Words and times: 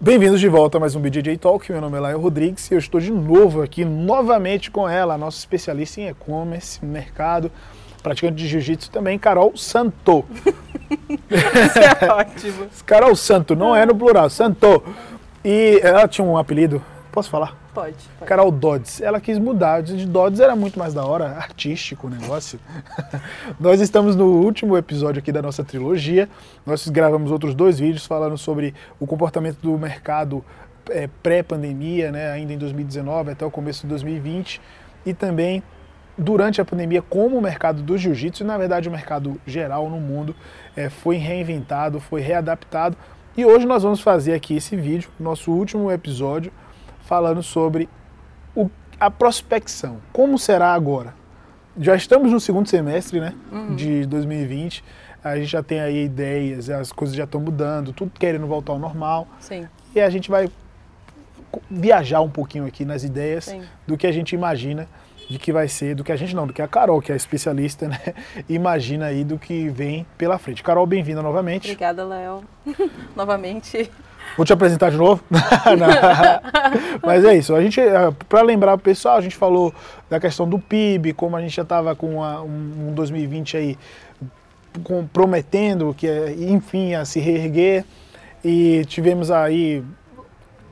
Bem-vindos 0.00 0.38
de 0.38 0.48
volta 0.48 0.78
a 0.78 0.80
mais 0.80 0.94
um 0.94 1.00
BJJ 1.00 1.38
Talk. 1.38 1.72
Meu 1.72 1.80
nome 1.80 1.96
é 1.96 2.00
Laio 2.00 2.20
Rodrigues 2.20 2.70
e 2.70 2.74
eu 2.74 2.78
estou 2.78 3.00
de 3.00 3.10
novo 3.10 3.62
aqui, 3.62 3.84
novamente 3.84 4.70
com 4.70 4.88
ela, 4.88 5.14
a 5.14 5.18
nossa 5.18 5.38
especialista 5.38 6.00
em 6.00 6.06
e-commerce, 6.06 6.84
mercado, 6.84 7.50
praticante 8.00 8.36
de 8.36 8.46
jiu-jitsu 8.46 8.92
também, 8.92 9.18
Carol 9.18 9.56
Santo. 9.56 10.24
Isso 11.10 11.78
é 12.00 12.12
ótimo. 12.12 12.68
Carol 12.86 13.16
Santo, 13.16 13.56
não 13.56 13.74
é 13.74 13.84
no 13.84 13.92
plural, 13.92 14.30
Santo. 14.30 14.84
E 15.44 15.80
ela 15.82 16.06
tinha 16.06 16.24
um 16.24 16.38
apelido, 16.38 16.80
posso 17.10 17.28
falar? 17.28 17.56
Pode. 17.78 17.96
Carol 18.26 18.50
Dodds. 18.50 19.00
Ela 19.00 19.20
quis 19.20 19.38
mudar. 19.38 19.84
De 19.84 20.04
Dodds 20.04 20.40
era 20.40 20.56
muito 20.56 20.76
mais 20.76 20.92
da 20.92 21.04
hora, 21.06 21.28
artístico 21.38 22.08
o 22.08 22.10
negócio. 22.10 22.58
Nós 23.60 23.80
estamos 23.80 24.16
no 24.16 24.26
último 24.26 24.76
episódio 24.76 25.20
aqui 25.20 25.30
da 25.30 25.40
nossa 25.40 25.62
trilogia. 25.62 26.28
Nós 26.66 26.88
gravamos 26.88 27.30
outros 27.30 27.54
dois 27.54 27.78
vídeos 27.78 28.04
falando 28.04 28.36
sobre 28.36 28.74
o 28.98 29.06
comportamento 29.06 29.60
do 29.60 29.78
mercado 29.78 30.44
é, 30.90 31.08
pré-pandemia, 31.22 32.10
né, 32.10 32.32
ainda 32.32 32.52
em 32.52 32.58
2019 32.58 33.30
até 33.30 33.46
o 33.46 33.50
começo 33.50 33.82
de 33.82 33.88
2020. 33.90 34.60
E 35.06 35.14
também 35.14 35.62
durante 36.16 36.60
a 36.60 36.64
pandemia, 36.64 37.00
como 37.00 37.38
o 37.38 37.40
mercado 37.40 37.80
do 37.80 37.96
jiu-jitsu, 37.96 38.42
e 38.42 38.46
na 38.46 38.58
verdade 38.58 38.88
o 38.88 38.90
mercado 38.90 39.40
geral 39.46 39.88
no 39.88 40.00
mundo, 40.00 40.34
é, 40.76 40.90
foi 40.90 41.14
reinventado, 41.14 42.00
foi 42.00 42.22
readaptado. 42.22 42.96
E 43.36 43.46
hoje 43.46 43.66
nós 43.66 43.84
vamos 43.84 44.00
fazer 44.00 44.34
aqui 44.34 44.56
esse 44.56 44.74
vídeo, 44.74 45.08
nosso 45.20 45.52
último 45.52 45.92
episódio, 45.92 46.50
falando 47.08 47.42
sobre 47.42 47.88
o, 48.54 48.68
a 49.00 49.10
prospecção. 49.10 49.96
Como 50.12 50.38
será 50.38 50.74
agora? 50.74 51.14
Já 51.80 51.96
estamos 51.96 52.30
no 52.30 52.38
segundo 52.38 52.68
semestre 52.68 53.18
né, 53.18 53.32
Uhum. 53.50 53.74
de 53.74 54.04
2020, 54.04 54.84
a 55.24 55.34
gente 55.36 55.46
já 55.48 55.62
tem 55.62 55.80
aí 55.80 56.04
ideias, 56.04 56.68
as 56.68 56.92
coisas 56.92 57.16
já 57.16 57.24
estão 57.24 57.40
mudando, 57.40 57.94
tudo 57.94 58.12
querendo 58.18 58.46
voltar 58.46 58.72
ao 58.72 58.78
normal. 58.78 59.26
Sim, 59.40 59.66
E 59.94 60.00
a 60.00 60.10
gente 60.10 60.30
vai 60.30 60.50
viajar 61.70 62.20
um 62.20 62.28
pouquinho 62.28 62.66
aqui 62.66 62.84
nas 62.84 63.02
ideias 63.02 63.46
sim. 63.46 63.62
do 63.86 63.96
que 63.96 64.06
a 64.06 64.12
gente 64.12 64.34
imagina 64.34 64.86
de 65.30 65.38
que 65.38 65.50
vai 65.50 65.66
ser, 65.66 65.94
do 65.94 66.04
que 66.04 66.12
a 66.12 66.16
gente 66.16 66.36
não, 66.36 66.46
do 66.46 66.52
que 66.52 66.60
a 66.60 66.68
Carol, 66.68 67.00
que 67.00 67.10
é 67.10 67.14
a 67.14 67.16
especialista, 67.16 67.88
né, 67.88 67.98
imagina 68.50 69.06
aí 69.06 69.24
do 69.24 69.38
que 69.38 69.70
vem 69.70 70.06
pela 70.18 70.38
frente. 70.38 70.62
Carol, 70.62 70.86
bem-vinda 70.86 71.22
novamente. 71.22 71.68
Obrigada, 71.70 72.04
Léo. 72.04 72.44
Novamente. 73.16 73.90
Vou 74.36 74.44
te 74.44 74.52
apresentar 74.52 74.90
de 74.90 74.96
novo. 74.96 75.22
Mas 77.04 77.24
é 77.24 77.36
isso. 77.36 77.54
A 77.54 77.62
gente, 77.62 77.80
para 78.28 78.42
lembrar 78.42 78.74
o 78.74 78.78
pessoal, 78.78 79.16
a 79.16 79.20
gente 79.20 79.36
falou 79.36 79.74
da 80.08 80.20
questão 80.20 80.48
do 80.48 80.58
PIB, 80.58 81.12
como 81.12 81.36
a 81.36 81.40
gente 81.40 81.54
já 81.54 81.62
estava 81.62 81.94
com 81.94 82.16
um, 82.16 82.88
um 82.88 82.94
2020 82.94 83.56
aí 83.56 83.78
prometendo 85.12 85.94
que, 85.96 86.06
é, 86.06 86.32
enfim, 86.32 86.94
a 86.94 87.04
se 87.04 87.20
reerguer. 87.20 87.84
E 88.44 88.84
tivemos 88.86 89.30
aí, 89.30 89.82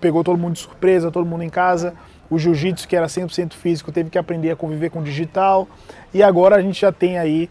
pegou 0.00 0.22
todo 0.22 0.38
mundo 0.38 0.54
de 0.54 0.60
surpresa, 0.60 1.10
todo 1.10 1.26
mundo 1.26 1.42
em 1.42 1.50
casa. 1.50 1.94
O 2.28 2.38
jiu-jitsu, 2.38 2.86
que 2.88 2.96
era 2.96 3.06
100% 3.06 3.54
físico, 3.54 3.92
teve 3.92 4.10
que 4.10 4.18
aprender 4.18 4.50
a 4.50 4.56
conviver 4.56 4.90
com 4.90 5.00
o 5.00 5.02
digital. 5.02 5.68
E 6.12 6.22
agora 6.22 6.56
a 6.56 6.62
gente 6.62 6.80
já 6.80 6.92
tem 6.92 7.18
aí 7.18 7.50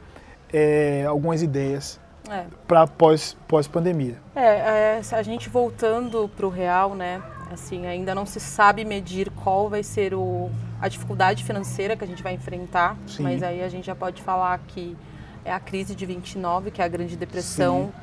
é, 0.52 1.06
algumas 1.08 1.42
ideias 1.42 2.00
É. 2.30 2.46
para 2.68 2.88
pós, 2.88 3.38
pós-pandemia. 3.48 4.18
É, 4.36 4.98
é, 4.98 5.04
se 5.04 5.14
a 5.14 5.22
gente 5.22 5.50
voltando 5.50 6.30
para 6.36 6.46
o 6.46 6.50
real, 6.50 6.96
né? 6.96 7.22
Assim, 7.52 7.86
ainda 7.86 8.16
não 8.16 8.26
se 8.26 8.40
sabe 8.40 8.84
medir 8.84 9.30
qual 9.30 9.70
vai 9.70 9.84
ser 9.84 10.14
o, 10.16 10.50
a 10.82 10.88
dificuldade 10.88 11.44
financeira 11.44 11.96
que 11.96 12.04
a 12.04 12.08
gente 12.08 12.24
vai 12.24 12.34
enfrentar, 12.34 12.98
Sim. 13.06 13.24
mas 13.24 13.44
aí 13.44 13.62
a 13.64 13.70
gente 13.70 13.86
já 13.86 13.96
pode 13.96 14.22
falar 14.22 14.60
que 14.68 14.98
é 15.44 15.54
a 15.54 15.60
crise 15.60 15.94
de 15.94 16.06
29, 16.06 16.72
que 16.72 16.82
é 16.82 16.86
a 16.86 16.88
Grande 16.88 17.16
Depressão, 17.16 17.94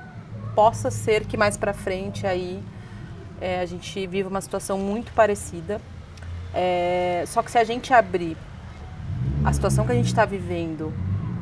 possa 0.54 0.90
ser 0.90 1.26
que 1.26 1.36
mais 1.36 1.56
para 1.56 1.72
frente 1.72 2.26
aí 2.26 2.62
é, 3.40 3.60
a 3.60 3.66
gente 3.66 4.06
viva 4.06 4.28
uma 4.28 4.40
situação 4.40 4.78
muito 4.78 5.12
parecida. 5.12 5.80
É, 6.54 7.24
só 7.26 7.42
que 7.42 7.50
se 7.50 7.58
a 7.58 7.64
gente 7.64 7.92
abrir 7.92 8.36
a 9.44 9.52
situação 9.52 9.84
que 9.84 9.92
a 9.92 9.94
gente 9.94 10.06
está 10.06 10.24
vivendo, 10.24 10.92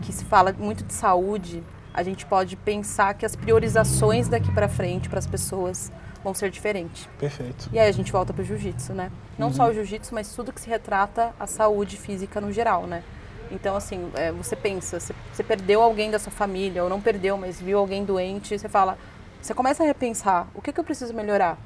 que 0.01 0.13
se 0.13 0.25
fala 0.25 0.55
muito 0.59 0.83
de 0.85 0.95
saúde, 0.95 1.63
a 1.93 2.03
gente 2.03 2.27
pode 2.27 2.57
pensar 2.57 3.15
que 3.15 3.27
as 3.27 3.35
priorizações 3.35 4.29
daqui 4.29 4.53
para 4.53 4.69
frente 4.69 5.09
para 5.09 5.19
as 5.19 5.27
pessoas 5.27 5.91
vão 6.23 6.35
ser 6.35 6.51
diferentes. 6.51 7.09
Perfeito. 7.19 7.69
E 7.73 7.79
aí 7.79 7.89
a 7.89 7.93
gente 7.93 8.13
volta 8.13 8.33
para 8.33 8.43
o 8.43 8.45
jiu-jitsu, 8.45 8.93
né? 8.93 9.11
Não 9.39 9.53
só 9.53 9.69
o 9.69 9.73
jiu-jitsu, 9.73 10.15
mas 10.15 10.35
tudo 10.35 10.53
que 10.53 10.61
se 10.61 10.69
retrata 10.69 11.33
a 11.41 11.47
saúde 11.47 11.97
física 11.97 12.41
no 12.41 12.53
geral, 12.53 12.87
né? 12.87 13.03
Então, 13.51 13.75
assim, 13.75 14.11
é, 14.15 14.31
você 14.31 14.55
pensa, 14.55 15.01
você, 15.01 15.15
você 15.33 15.43
perdeu 15.43 15.83
alguém 15.83 16.11
da 16.11 16.19
sua 16.19 16.31
família, 16.31 16.85
ou 16.85 16.91
não 16.91 17.01
perdeu, 17.01 17.37
mas 17.37 17.61
viu 17.61 17.79
alguém 17.79 18.05
doente, 18.05 18.57
você 18.57 18.69
fala, 18.69 18.97
você 19.43 19.53
começa 19.55 19.83
a 19.83 19.87
repensar, 19.87 20.47
o 20.55 20.63
que, 20.63 20.73
que 20.73 20.79
eu 20.79 20.85
preciso 20.85 21.13
melhorar? 21.13 21.59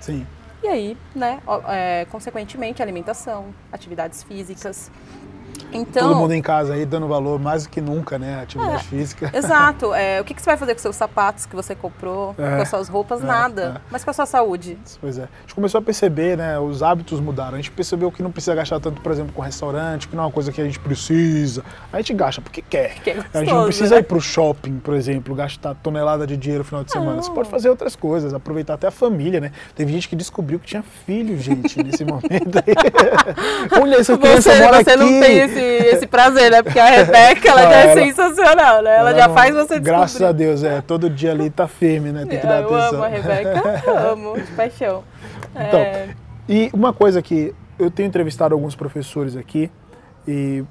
Sim. 0.00 0.24
E 0.62 0.68
aí, 0.68 0.96
né, 1.14 1.42
é, 1.68 2.06
consequentemente, 2.10 2.82
alimentação, 2.82 3.52
atividades 3.72 4.22
físicas. 4.22 4.90
Então, 5.74 6.08
Todo 6.08 6.16
mundo 6.18 6.32
em 6.32 6.40
casa 6.40 6.74
aí 6.74 6.86
dando 6.86 7.08
valor 7.08 7.38
mais 7.40 7.64
do 7.64 7.68
que 7.68 7.80
nunca, 7.80 8.18
né? 8.18 8.40
Atividade 8.42 8.76
É. 8.76 8.78
física. 8.78 9.30
Exato. 9.36 9.92
É, 9.92 10.20
o 10.20 10.24
que, 10.24 10.32
que 10.34 10.40
você 10.40 10.46
vai 10.50 10.56
fazer 10.56 10.74
com 10.74 10.80
seus 10.80 10.96
sapatos 10.96 11.46
que 11.46 11.56
você 11.56 11.74
comprou, 11.74 12.34
É, 12.38 12.56
com 12.56 12.62
as 12.62 12.68
suas 12.68 12.88
roupas? 12.88 13.22
é, 13.22 13.26
Nada. 13.26 13.74
é. 13.76 13.80
Mas 13.90 14.04
com 14.04 14.10
a 14.10 14.12
sua 14.14 14.26
saúde? 14.26 14.78
Pois 15.00 15.18
é. 15.18 15.22
A 15.24 15.40
gente 15.42 15.54
começou 15.54 15.78
a 15.78 15.82
perceber, 15.82 16.36
né? 16.36 16.58
Os 16.58 16.82
hábitos 16.82 17.18
mudaram. 17.20 17.54
A 17.54 17.56
gente 17.56 17.70
percebeu 17.72 18.10
que 18.12 18.22
não 18.22 18.30
precisa 18.30 18.54
gastar 18.54 18.78
tanto, 18.80 19.00
por 19.00 19.10
exemplo, 19.12 19.32
com 19.32 19.42
restaurante, 19.42 20.06
que 20.08 20.14
não 20.14 20.22
é 20.22 20.26
uma 20.26 20.32
coisa 20.32 20.52
que 20.52 20.60
a 20.60 20.64
gente 20.64 20.78
precisa. 20.78 21.64
A 21.92 21.96
gente 21.98 22.14
gasta 22.14 22.40
porque 22.40 22.62
quer. 22.62 22.94
Que 23.02 23.10
é 23.10 23.12
a 23.12 23.16
gente 23.16 23.32
não 23.34 23.40
gostoso, 23.40 23.64
precisa 23.66 23.94
né? 23.96 24.00
ir 24.00 24.04
pro 24.04 24.20
shopping, 24.20 24.78
por 24.78 24.94
exemplo, 24.94 25.34
gastar 25.34 25.74
tonelada 25.74 26.26
de 26.26 26.36
dinheiro 26.36 26.62
no 26.62 26.68
final 26.68 26.84
de 26.84 26.92
semana. 26.92 27.20
Você 27.22 27.28
Não. 27.28 27.34
pode 27.34 27.48
fazer 27.50 27.68
outras 27.68 27.96
coisas, 27.96 28.32
aproveitar 28.32 28.74
até 28.74 28.86
a 28.86 28.90
família, 28.92 29.40
né? 29.40 29.50
Teve 29.74 29.92
gente 29.92 30.08
que 30.08 30.14
descobriu 30.14 30.58
que 30.60 30.66
tinha 30.66 30.84
filho, 31.04 31.36
gente, 31.38 31.82
nesse 31.82 32.04
momento. 32.06 32.62
Olha, 33.80 33.96
essa 33.96 34.16
criança 34.16 34.52
Você, 34.52 34.62
mora 34.62 34.82
você 34.84 34.90
aqui. 34.90 34.98
não 35.00 35.20
tem 35.20 35.38
esse, 35.38 35.58
esse 35.64 36.06
prazer, 36.06 36.50
né? 36.50 36.62
Porque 36.62 36.78
a 36.78 36.86
Rebeca, 36.86 37.48
ela 37.48 37.62
Não, 37.62 37.70
já 37.70 37.76
é 37.76 37.82
ela- 37.90 37.94
sensacional, 37.94 38.82
né? 38.82 38.96
Ela, 38.98 39.14
já 39.14 39.28
não- 39.28 39.34
faz 39.34 39.54
você 39.54 39.78
Graças 39.80 40.16
a 40.22 40.32
descobrir. 40.32 40.46
Deus, 40.46 40.62
é. 40.64 40.80
Todo 40.80 41.08
dia 41.10 41.30
ali 41.32 41.50
tá 41.50 41.66
firme, 41.68 42.12
né? 42.12 42.24
Tem 42.26 42.38
que 42.40 42.46
dar 42.46 42.62
eu 42.62 42.74
atenção. 42.74 42.94
amo 42.94 43.04
a 43.04 43.08
Rebeca, 43.08 44.10
amo, 44.12 44.34
de 44.40 44.52
paixão. 44.52 45.04
Então, 45.50 45.80
É, 45.80 46.08
E 46.48 46.70
uma 46.74 46.92
coisa 46.92 47.22
que 47.22 47.54
eu 47.78 47.90
tenho 47.90 48.06
entrevistado 48.06 48.54
alguns 48.54 48.74
professores 48.76 49.34
aqui 49.36 49.70
e 50.28 50.62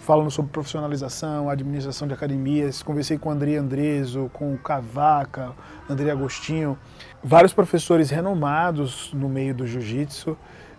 falando 0.00 0.30
sobre 0.30 0.50
profissionalização, 0.50 1.48
administração 1.48 2.06
de 2.08 2.14
academias, 2.14 2.82
conversei 2.82 3.16
com 3.16 3.28
o 3.28 3.32
André 3.32 3.56
Andreso, 3.56 4.30
com 4.32 4.52
o 4.52 4.58
Cavaca, 4.58 5.52
André 5.88 6.10
Agostinho, 6.10 6.76
vários 7.22 7.52
professores 7.52 8.10
renomados 8.10 9.10
no 9.14 9.28
meio 9.28 9.54
do 9.54 9.66
jiu-jitsu 9.66 10.36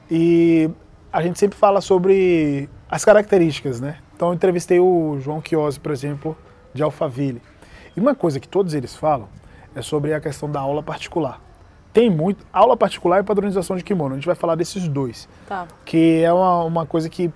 e 0.10 0.70
a 1.14 1.22
gente 1.22 1.40
sempre 1.40 1.58
fala 1.58 1.82
sobre 1.82 2.70
as 2.92 3.06
características, 3.06 3.80
né? 3.80 3.98
Então 4.16 4.28
eu 4.28 4.34
entrevistei 4.34 4.80
o 4.80 5.18
João 5.22 5.42
Chiosi, 5.44 5.80
por 5.80 5.92
exemplo, 5.92 6.38
de 6.74 6.84
Alphaville. 6.84 7.42
E 7.96 8.00
uma 8.00 8.14
coisa 8.14 8.40
que 8.40 8.48
todos 8.48 8.74
eles 8.74 8.96
falam 8.96 9.28
é 9.74 9.82
sobre 9.82 10.14
a 10.14 10.20
questão 10.20 10.52
da 10.52 10.60
aula 10.60 10.84
particular. 10.84 11.40
Tem 11.94 12.10
muito. 12.10 12.46
Aula 12.54 12.78
particular 12.78 13.20
e 13.20 13.24
padronização 13.24 13.76
de 13.76 13.84
kimono. 13.84 14.14
A 14.14 14.18
gente 14.18 14.26
vai 14.26 14.36
falar 14.36 14.56
desses 14.56 14.88
dois. 14.88 15.28
tá. 15.48 15.68
Que 15.86 16.22
é 16.24 16.32
uma, 16.32 16.64
uma 16.64 16.86
coisa 16.86 17.10
que 17.10 17.32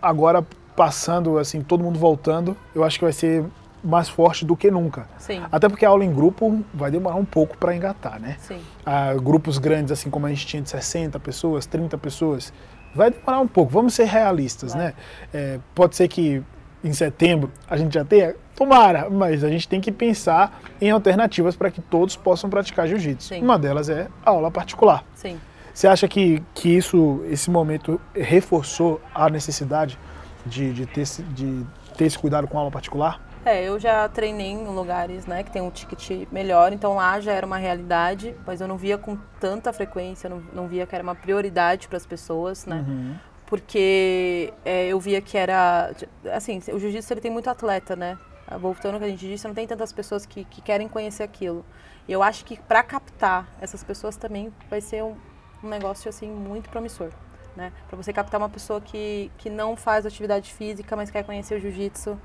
agora 0.00 0.44
passando, 0.74 1.38
assim, 1.38 1.62
todo 1.62 1.84
mundo 1.84 1.98
voltando, 1.98 2.56
eu 2.74 2.82
acho 2.82 2.98
que 2.98 3.04
vai 3.04 3.12
ser 3.12 3.44
mais 3.84 4.08
forte 4.08 4.44
do 4.44 4.56
que 4.56 4.70
nunca. 4.70 5.06
Sim, 5.18 5.42
Até 5.50 5.68
porque 5.68 5.84
a 5.84 5.88
aula 5.88 6.04
em 6.04 6.12
grupo 6.12 6.64
vai 6.72 6.90
demorar 6.90 7.16
um 7.16 7.24
pouco 7.24 7.56
para 7.58 7.74
engatar, 7.74 8.20
né? 8.20 8.36
sim. 8.38 8.60
Ah, 8.86 9.12
grupos 9.14 9.58
grandes, 9.58 9.92
assim 9.92 10.08
como 10.08 10.26
a 10.26 10.28
gente 10.30 10.46
tinha 10.46 10.62
de 10.62 10.70
60 10.70 11.18
pessoas, 11.20 11.66
30 11.66 11.98
pessoas, 11.98 12.52
vai 12.94 13.10
demorar 13.10 13.40
um 13.40 13.46
pouco. 13.48 13.70
Vamos 13.72 13.94
ser 13.94 14.04
realistas, 14.04 14.72
Vai. 14.74 14.86
né? 14.86 14.94
É, 15.32 15.58
pode 15.74 15.96
ser 15.96 16.08
que 16.08 16.42
em 16.84 16.92
setembro 16.92 17.50
a 17.68 17.76
gente 17.76 17.94
já 17.94 18.04
tenha, 18.04 18.34
tomara, 18.56 19.08
mas 19.08 19.44
a 19.44 19.48
gente 19.48 19.68
tem 19.68 19.80
que 19.80 19.90
pensar 19.92 20.60
em 20.80 20.90
alternativas 20.90 21.54
para 21.56 21.70
que 21.70 21.80
todos 21.80 22.16
possam 22.16 22.50
praticar 22.50 22.86
jiu-jitsu. 22.88 23.34
Uma 23.36 23.58
delas 23.58 23.88
é 23.88 24.08
a 24.24 24.30
aula 24.30 24.50
particular. 24.50 25.04
Sim. 25.14 25.38
Você 25.72 25.86
acha 25.88 26.06
que, 26.06 26.42
que 26.54 26.68
isso, 26.76 27.22
esse 27.30 27.50
momento 27.50 28.00
reforçou 28.14 29.00
a 29.14 29.30
necessidade 29.30 29.98
de, 30.44 30.72
de, 30.72 30.84
ter, 30.86 31.00
esse- 31.02 31.22
de 31.22 31.64
ter 31.96 32.04
esse 32.06 32.18
cuidado 32.18 32.46
com 32.48 32.58
a 32.58 32.60
aula 32.60 32.70
particular? 32.70 33.20
É, 33.44 33.64
eu 33.64 33.78
já 33.78 34.08
treinei 34.08 34.50
em 34.52 34.64
lugares, 34.64 35.26
né, 35.26 35.42
que 35.42 35.50
tem 35.50 35.60
um 35.60 35.70
ticket 35.70 36.28
melhor, 36.30 36.72
então 36.72 36.94
lá 36.94 37.20
já 37.20 37.32
era 37.32 37.44
uma 37.44 37.56
realidade, 37.56 38.36
mas 38.46 38.60
eu 38.60 38.68
não 38.68 38.76
via 38.76 38.96
com 38.96 39.16
tanta 39.40 39.72
frequência, 39.72 40.30
não, 40.30 40.40
não 40.52 40.68
via 40.68 40.86
que 40.86 40.94
era 40.94 41.02
uma 41.02 41.14
prioridade 41.14 41.88
para 41.88 41.96
as 41.96 42.06
pessoas, 42.06 42.66
né? 42.66 42.84
Uhum. 42.86 43.16
Porque 43.46 44.54
é, 44.64 44.86
eu 44.86 44.98
via 44.98 45.20
que 45.20 45.36
era, 45.36 45.92
assim, 46.32 46.58
o 46.72 46.78
jiu-jitsu 46.78 47.12
ele 47.12 47.20
tem 47.20 47.30
muito 47.30 47.50
atleta, 47.50 47.94
né? 47.94 48.16
Voltando 48.58 48.94
ao 48.94 49.00
que 49.00 49.06
a 49.06 49.08
gente 49.08 49.26
disse, 49.26 49.46
não 49.46 49.54
tem 49.54 49.66
tantas 49.66 49.92
pessoas 49.92 50.24
que, 50.24 50.44
que 50.44 50.62
querem 50.62 50.88
conhecer 50.88 51.22
aquilo. 51.22 51.64
E 52.08 52.12
eu 52.12 52.22
acho 52.22 52.44
que 52.44 52.58
para 52.58 52.82
captar 52.82 53.46
essas 53.60 53.82
pessoas 53.84 54.16
também 54.16 54.52
vai 54.70 54.80
ser 54.80 55.02
um, 55.02 55.16
um 55.62 55.68
negócio 55.68 56.08
assim 56.08 56.28
muito 56.28 56.70
promissor. 56.70 57.10
Né? 57.54 57.72
Para 57.88 57.96
você 57.96 58.12
captar 58.12 58.40
uma 58.40 58.48
pessoa 58.48 58.80
que, 58.80 59.30
que 59.36 59.50
não 59.50 59.76
faz 59.76 60.06
atividade 60.06 60.52
física, 60.52 60.96
mas 60.96 61.10
quer 61.10 61.22
conhecer 61.22 61.54
o 61.56 61.60
jiu-jitsu, 61.60 62.18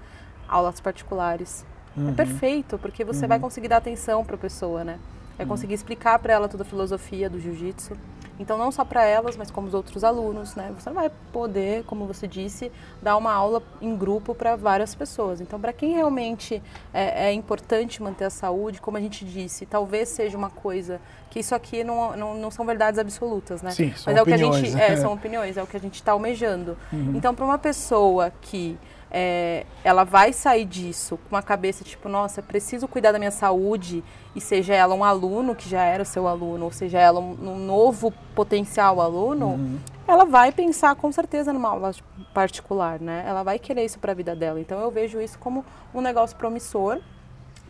aulas 0.47 0.79
particulares. 0.79 1.65
Uhum. 1.95 2.09
É 2.09 2.11
perfeito, 2.13 2.77
porque 2.77 3.03
você 3.03 3.27
vai 3.27 3.39
conseguir 3.39 3.67
dar 3.67 3.77
atenção 3.77 4.23
para 4.23 4.35
a 4.35 4.39
pessoa, 4.39 4.83
né? 4.83 4.99
é 5.39 5.45
conseguir 5.45 5.73
explicar 5.73 6.17
para 6.19 6.33
ela 6.33 6.47
toda 6.47 6.63
a 6.63 6.65
filosofia 6.65 7.29
do 7.29 7.39
jiu-jitsu. 7.39 7.95
Então, 8.39 8.55
não 8.55 8.71
só 8.71 8.85
para 8.85 9.03
elas, 9.03 9.35
mas 9.35 9.49
como 9.49 9.67
os 9.67 9.73
outros 9.73 10.03
alunos, 10.03 10.55
né? 10.55 10.71
Você 10.77 10.89
não 10.89 10.95
vai 10.95 11.11
poder, 11.33 11.83
como 11.85 12.05
você 12.05 12.27
disse, 12.27 12.71
dar 13.01 13.17
uma 13.17 13.33
aula 13.33 13.63
em 13.81 13.95
grupo 13.95 14.35
para 14.35 14.55
várias 14.55 14.93
pessoas. 14.93 15.41
Então, 15.41 15.59
para 15.59 15.73
quem 15.73 15.93
realmente 15.93 16.61
é, 16.93 17.29
é, 17.29 17.33
importante 17.33 18.01
manter 18.01 18.25
a 18.25 18.29
saúde, 18.29 18.79
como 18.79 18.95
a 18.95 19.01
gente 19.01 19.25
disse, 19.25 19.65
talvez 19.65 20.09
seja 20.09 20.37
uma 20.37 20.51
coisa 20.51 21.01
que 21.31 21.39
isso 21.39 21.55
aqui 21.55 21.83
não, 21.83 22.15
não, 22.15 22.35
não 22.35 22.51
são 22.51 22.63
verdades 22.63 22.99
absolutas, 22.99 23.63
né? 23.63 23.71
Sim, 23.71 23.91
são 23.95 24.13
mas 24.13 24.21
opiniões, 24.21 24.41
é 24.41 24.45
o 24.45 24.51
que 24.51 24.57
a 24.57 24.61
gente, 24.61 24.75
né? 24.75 24.93
é, 24.93 24.97
são 24.97 25.13
opiniões, 25.13 25.57
é 25.57 25.63
o 25.63 25.67
que 25.67 25.77
a 25.77 25.79
gente 25.79 25.95
está 25.95 26.11
almejando. 26.11 26.77
Então, 27.15 27.33
para 27.33 27.43
uma 27.43 27.57
pessoa 27.57 28.31
que 28.39 28.77
é, 29.11 29.65
ela 29.83 30.03
vai 30.03 30.33
sair 30.33 30.65
disso 30.65 31.17
com 31.17 31.35
uma 31.35 31.41
cabeça 31.41 31.83
tipo, 31.83 32.09
nossa, 32.09 32.41
preciso 32.41 32.87
cuidar 32.87 33.11
da 33.11 33.19
minha 33.19 33.31
saúde, 33.31 34.03
e 34.35 34.41
seja 34.41 34.73
ela 34.73 34.93
um 34.93 35.03
aluno 35.03 35.55
que 35.55 35.67
já 35.67 35.83
era 35.83 36.05
seu 36.05 36.27
aluno, 36.27 36.65
ou 36.65 36.71
seja 36.71 36.99
ela 36.99 37.19
um, 37.19 37.31
um 37.41 37.57
novo 37.57 38.13
potencial 38.35 39.01
aluno, 39.01 39.47
Uhum. 39.47 39.79
ela 40.07 40.25
vai 40.25 40.51
pensar 40.51 40.95
com 40.95 41.11
certeza 41.11 41.51
numa 41.51 41.69
aula 41.69 41.91
particular, 42.33 42.99
né? 42.99 43.23
Ela 43.27 43.43
vai 43.43 43.57
querer 43.57 43.85
isso 43.85 43.97
para 43.99 44.11
a 44.11 44.15
vida 44.15 44.35
dela. 44.35 44.59
Então 44.59 44.79
eu 44.79 44.91
vejo 44.91 45.19
isso 45.19 45.39
como 45.39 45.65
um 45.93 46.01
negócio 46.01 46.35
promissor, 46.37 46.99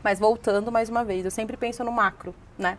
mas 0.04 0.20
voltando 0.20 0.72
mais 0.72 0.90
uma 0.90 1.04
vez, 1.04 1.24
eu 1.24 1.32
sempre 1.32 1.56
penso 1.56 1.84
no 1.84 1.92
macro, 1.92 2.34
né? 2.58 2.78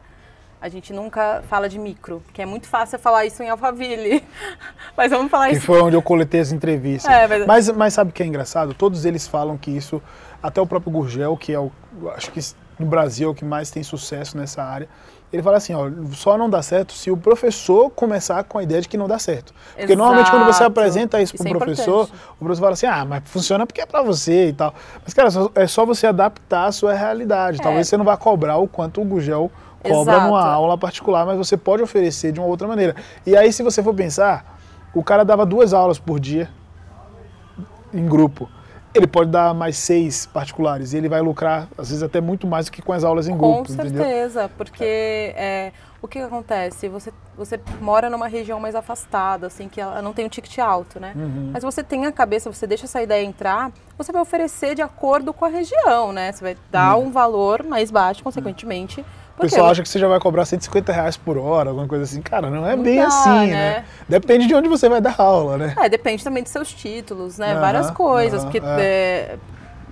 A 0.61 0.69
gente 0.69 0.93
nunca 0.93 1.43
fala 1.49 1.69
de 1.69 1.79
micro, 1.79 2.21
porque 2.27 2.43
é 2.43 2.47
muito 2.47 2.67
fácil 2.67 2.99
falar 2.99 3.25
isso 3.25 3.43
em 3.43 3.49
Alphaville. 3.49 4.25
mas 4.97 5.11
vamos 5.11 5.31
falar 5.31 5.49
Que 5.51 5.55
isso 5.57 5.67
foi 5.67 5.81
onde 5.81 5.95
eu 5.95 6.03
coletei 6.03 6.41
as 6.41 6.51
entrevistas. 6.51 7.11
É, 7.13 7.27
mas- 7.29 7.47
mas... 7.47 7.69
Mas, 7.71 7.95
sabe 7.95 8.11
o 8.11 8.13
que 8.13 8.23
é 8.23 8.27
engraçado? 8.27 8.75
Todos 8.75 9.05
eles 9.05 9.27
falam 9.27 9.57
que 9.57 9.71
isso, 9.71 10.03
até 10.43 10.61
o 10.61 10.67
próprio 10.67 10.93
Gurgel, 10.93 11.37
que 11.37 11.53
é 11.53 11.61
o, 11.61 11.71
acho 12.17 12.33
que 12.33 12.41
no 12.79 12.87
Brasil 12.87 13.29
é 13.29 13.31
o 13.31 13.35
que 13.35 13.45
mais 13.45 13.71
tem 13.71 13.83
sucesso 13.85 14.37
nessa 14.37 14.63
área, 14.63 14.89
ele 15.33 15.43
fala 15.43 15.59
assim, 15.59 15.75
ó, 15.75 15.91
só 16.13 16.39
não 16.39 16.49
dá 16.49 16.63
certo 16.63 16.93
se 16.95 17.11
o 17.11 17.17
professor 17.17 17.91
começar 17.91 18.43
com 18.45 18.57
a 18.59 18.63
ideia 18.63 18.81
de 18.81 18.89
que 18.89 18.97
não 18.97 19.07
dá 19.07 19.19
certo. 19.19 19.53
Porque 19.77 19.95
normalmente 19.95 20.31
quando 20.31 20.45
você 20.45 20.63
Exato. 20.63 20.71
apresenta 20.71 21.21
isso 21.21 21.35
Isso 21.35 21.45
pro 21.45 21.53
é 21.55 21.59
professor, 21.59 22.05
importante. 22.05 22.23
o 22.33 22.45
professor 22.45 22.63
fala 22.63 22.73
assim, 22.73 22.87
ah, 22.87 23.05
mas 23.05 23.23
funciona 23.27 23.67
porque 23.67 23.81
é 23.81 23.87
pra 23.87 24.03
você 24.03 24.49
e 24.49 24.53
tal. 24.55 24.75
Mas, 25.05 25.13
cara, 25.13 25.29
é 25.55 25.67
só 25.67 25.85
você 25.85 26.07
adaptar 26.07 26.65
a 26.65 26.73
sua 26.73 26.95
realidade. 26.95 27.59
Talvez 27.59 27.87
você 27.89 27.97
não 27.97 28.05
vá 28.07 28.17
cobrar 28.17 28.57
o 28.57 28.67
quanto 28.67 29.03
o 29.03 29.05
Gurgel 29.05 29.51
cobra 29.89 30.15
Exato. 30.15 30.27
numa 30.27 30.45
aula 30.45 30.77
particular, 30.79 31.27
mas 31.27 31.37
você 31.37 31.57
pode 31.57 31.83
oferecer 31.83 32.33
de 32.33 32.41
uma 32.41 32.49
outra 32.49 32.69
maneira. 32.69 32.95
E 33.27 33.37
aí, 33.37 33.53
se 33.53 33.63
você 33.63 33.83
for 33.83 33.95
pensar, 33.95 34.59
o 34.95 35.03
cara 35.03 35.25
dava 35.25 35.45
duas 35.45 35.73
aulas 35.73 35.99
por 35.99 36.19
dia 36.19 36.49
em 37.93 38.07
grupo. 38.07 38.49
Ele 38.95 39.07
pode 39.07 39.31
dar 39.31 39.55
mais 39.55 39.77
seis 39.77 40.27
particulares 40.27 40.93
e 40.93 40.97
ele 40.97 41.09
vai 41.09 41.21
lucrar, 41.21 41.69
às 41.77 41.89
vezes, 41.89 42.03
até 42.03 42.21
muito 42.21 42.47
mais 42.47 42.67
do 42.67 42.73
que 42.73 42.81
com 42.81 42.93
as 42.93 43.05
aulas 43.05 43.29
em 43.29 43.37
Com 43.37 43.55
grupo, 43.55 43.73
entendeu? 43.73 44.03
certeza, 44.03 44.51
porque 44.57 44.85
é, 44.85 45.73
o 46.01 46.09
que, 46.09 46.19
acontece? 46.19 46.89
Você, 46.89 47.13
você 47.37 47.61
mora 47.81 48.09
numa 48.09 48.27
região 48.29 48.59
mais 48.59 48.75
afastada, 48.75 49.47
assim, 49.47 49.69
que 49.69 49.81
ela 49.81 50.01
não 50.01 50.13
tem 50.13 50.25
um 50.25 50.29
ticket 50.29 50.59
alto, 50.59 50.99
né? 50.99 51.13
Uhum. 51.15 51.51
Mas 51.53 51.63
você 51.63 51.83
tem 51.83 52.07
a 52.07 52.13
cabeça, 52.13 52.51
você 52.51 52.67
deixa 52.67 52.87
essa 52.87 53.03
ideia 53.03 53.25
entrar, 53.25 53.71
você 53.97 54.11
vai 54.11 54.23
oferecer 54.23 54.75
de 54.75 54.83
acordo 54.83 55.35
com 55.35 55.45
a 55.45 55.49
região, 55.49 56.13
né? 56.13 56.33
Você 56.33 56.43
vai 56.43 56.57
dar 56.71 56.97
um 56.97 57.11
valor 57.11 57.63
mais 57.63 57.91
baixo, 57.91 58.25
consequentemente. 58.25 59.01
Uhum. 59.01 59.07
O 59.39 59.43
pessoal 59.43 59.69
acha 59.69 59.83
que 59.83 59.89
você 59.89 59.99
já 59.99 60.09
vai 60.09 60.19
cobrar 60.19 60.45
150 60.45 60.93
reais 60.93 61.17
por 61.17 61.39
hora, 61.39 61.71
alguma 61.71 61.87
coisa 61.87 62.05
assim. 62.05 62.21
Cara, 62.21 62.51
não 62.51 62.67
é 62.67 62.75
Não 62.75 62.83
bem 62.83 62.97
dá, 62.97 63.07
assim, 63.07 63.51
né? 63.51 63.57
né? 63.57 63.85
Depende 64.09 64.47
de 64.47 64.55
onde 64.55 64.69
você 64.69 64.89
vai 64.89 65.01
dar 65.01 65.15
aula, 65.19 65.57
né? 65.57 65.75
É, 65.79 65.89
depende 65.89 66.25
também 66.25 66.43
dos 66.43 66.51
seus 66.53 66.73
títulos, 66.73 67.39
né? 67.39 67.53
Aham, 67.53 67.61
Várias 67.61 67.91
coisas. 67.91 68.43
aham, 68.43 68.51
porque 68.51 68.67
é. 68.67 68.81
é, 68.81 69.39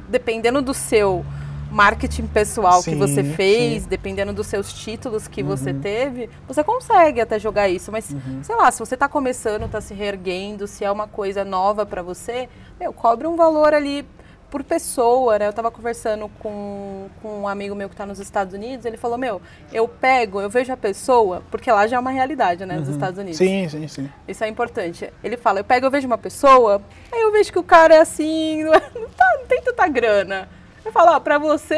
dependendo 0.08 0.60
do 0.60 0.75
seu 0.75 1.25
marketing 1.70 2.26
pessoal 2.28 2.78
que 2.82 2.90
Sim, 2.90 2.96
você 2.98 3.22
fez, 3.25 3.75
sim. 3.75 3.81
Uhum. 3.82 3.88
dependendo 3.88 4.32
dos 4.32 4.46
seus 4.46 4.72
títulos 4.72 5.26
que 5.28 5.43
você 5.43 5.75
teve, 5.75 6.31
você 6.46 6.62
consegue 6.64 7.20
até 7.20 7.38
jogar 7.38 7.69
isso. 7.69 7.90
Mas, 7.92 8.10
Uhum. 8.10 8.38
sei 8.42 8.54
lá, 8.56 8.70
se 8.70 8.78
você 8.78 8.94
está 8.94 9.08
começando, 9.08 9.64
está 9.66 9.81
se 9.81 9.92
reerguendo, 9.92 10.66
se 10.66 10.84
é 10.84 10.90
uma 10.90 11.06
coisa 11.08 11.44
nova 11.44 11.84
para 11.84 12.02
você, 12.02 12.49
meu, 12.81 12.92
cobre 12.92 13.26
um 13.26 13.37
valor 13.37 13.75
ali 13.75 14.06
por 14.50 14.62
pessoa, 14.64 15.38
né? 15.38 15.46
Eu 15.48 15.52
tava 15.52 15.70
conversando 15.70 16.31
com, 16.38 17.06
com 17.20 17.40
um 17.43 17.48
amigo 17.48 17.75
meu 17.75 17.88
que 17.88 17.94
está 17.94 18.06
nos 18.06 18.19
Estados 18.20 18.54
Unidos, 18.54 18.87
ele 18.87 18.96
falou, 18.96 19.19
meu, 19.19 19.40
eu 19.72 19.87
pego, 19.88 20.40
eu 20.40 20.48
vejo 20.48 20.72
a 20.72 20.76
pessoa, 20.76 21.43
porque 21.50 21.70
lá 21.70 21.87
já 21.87 21.96
é 21.96 22.00
uma 22.00 22.10
realidade, 22.10 22.64
né, 22.64 22.76
nos 22.76 22.88
Estados 22.88 23.19
Unidos. 23.19 23.40
Uhum. 23.40 23.46
Sim, 23.46 23.69
sim, 23.69 23.88
sim. 23.88 24.10
Isso 24.26 24.44
é 24.44 24.48
importante. 24.48 25.12
Ele 25.22 25.37
fala, 25.37 25.60
eu 25.60 25.64
pego, 25.64 25.87
eu 25.87 25.90
vejo 25.90 26.06
uma 26.06 26.19
pessoa, 26.19 26.81
aí 27.12 27.20
eu 27.20 27.32
vejo 27.32 27.52
que 27.52 27.58
o 27.58 27.62
cara 27.64 27.94
é 27.96 27.98
assim, 28.00 28.62
não, 28.64 28.75
é- 28.75 28.90
não 28.94 29.08
tá- 29.08 29.37
não 29.40 29.46
tem 29.46 29.60
tanta 29.62 29.87
grana. 29.88 30.49
Eu 30.84 30.92
falo, 30.92 31.10
ó, 31.16 31.20
pra 31.20 31.38
você, 31.38 31.76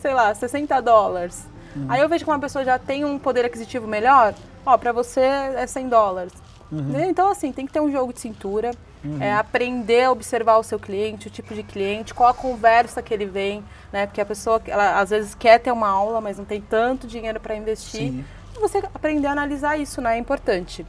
sei 0.00 0.14
lá, 0.14 0.34
60 0.34 0.80
dólares. 0.80 1.46
Aí 1.90 2.00
eu 2.00 2.08
vejo 2.08 2.24
que 2.24 2.30
uma 2.30 2.40
pessoa 2.40 2.64
já 2.64 2.78
tem 2.78 3.04
um 3.04 3.18
poder 3.18 3.44
aquisitivo 3.44 3.86
melhor, 3.86 4.32
ó, 4.64 4.78
pra 4.78 4.92
você 4.92 5.20
é 5.20 5.66
100 5.66 5.88
dólares. 5.90 6.32
Né? 6.72 7.06
Então, 7.10 7.30
assim, 7.30 7.52
tem 7.52 7.66
que 7.66 7.72
ter 7.72 7.80
um 7.80 7.92
jogo 7.92 8.12
de 8.14 8.18
cintura, 8.20 8.70
é, 9.20 9.34
aprender 9.34 10.04
a 10.04 10.12
observar 10.12 10.58
o 10.58 10.62
seu 10.62 10.78
cliente, 10.78 11.28
o 11.28 11.30
tipo 11.30 11.54
de 11.54 11.62
cliente, 11.62 12.14
qual 12.14 12.28
a 12.28 12.34
conversa 12.34 13.02
que 13.02 13.12
ele 13.12 13.26
vem, 13.26 13.64
né? 13.92 14.06
Porque 14.06 14.20
a 14.20 14.26
pessoa, 14.26 14.60
ela 14.66 15.00
às 15.00 15.10
vezes 15.10 15.34
quer 15.34 15.58
ter 15.58 15.70
uma 15.70 15.88
aula, 15.88 16.20
mas 16.20 16.38
não 16.38 16.44
tem 16.44 16.60
tanto 16.60 17.06
dinheiro 17.06 17.40
para 17.40 17.56
investir. 17.56 18.12
Sim. 18.12 18.24
E 18.56 18.60
você 18.60 18.78
aprender 18.78 19.26
a 19.26 19.32
analisar 19.32 19.76
isso, 19.76 20.00
né? 20.00 20.16
É 20.16 20.18
importante. 20.18 20.86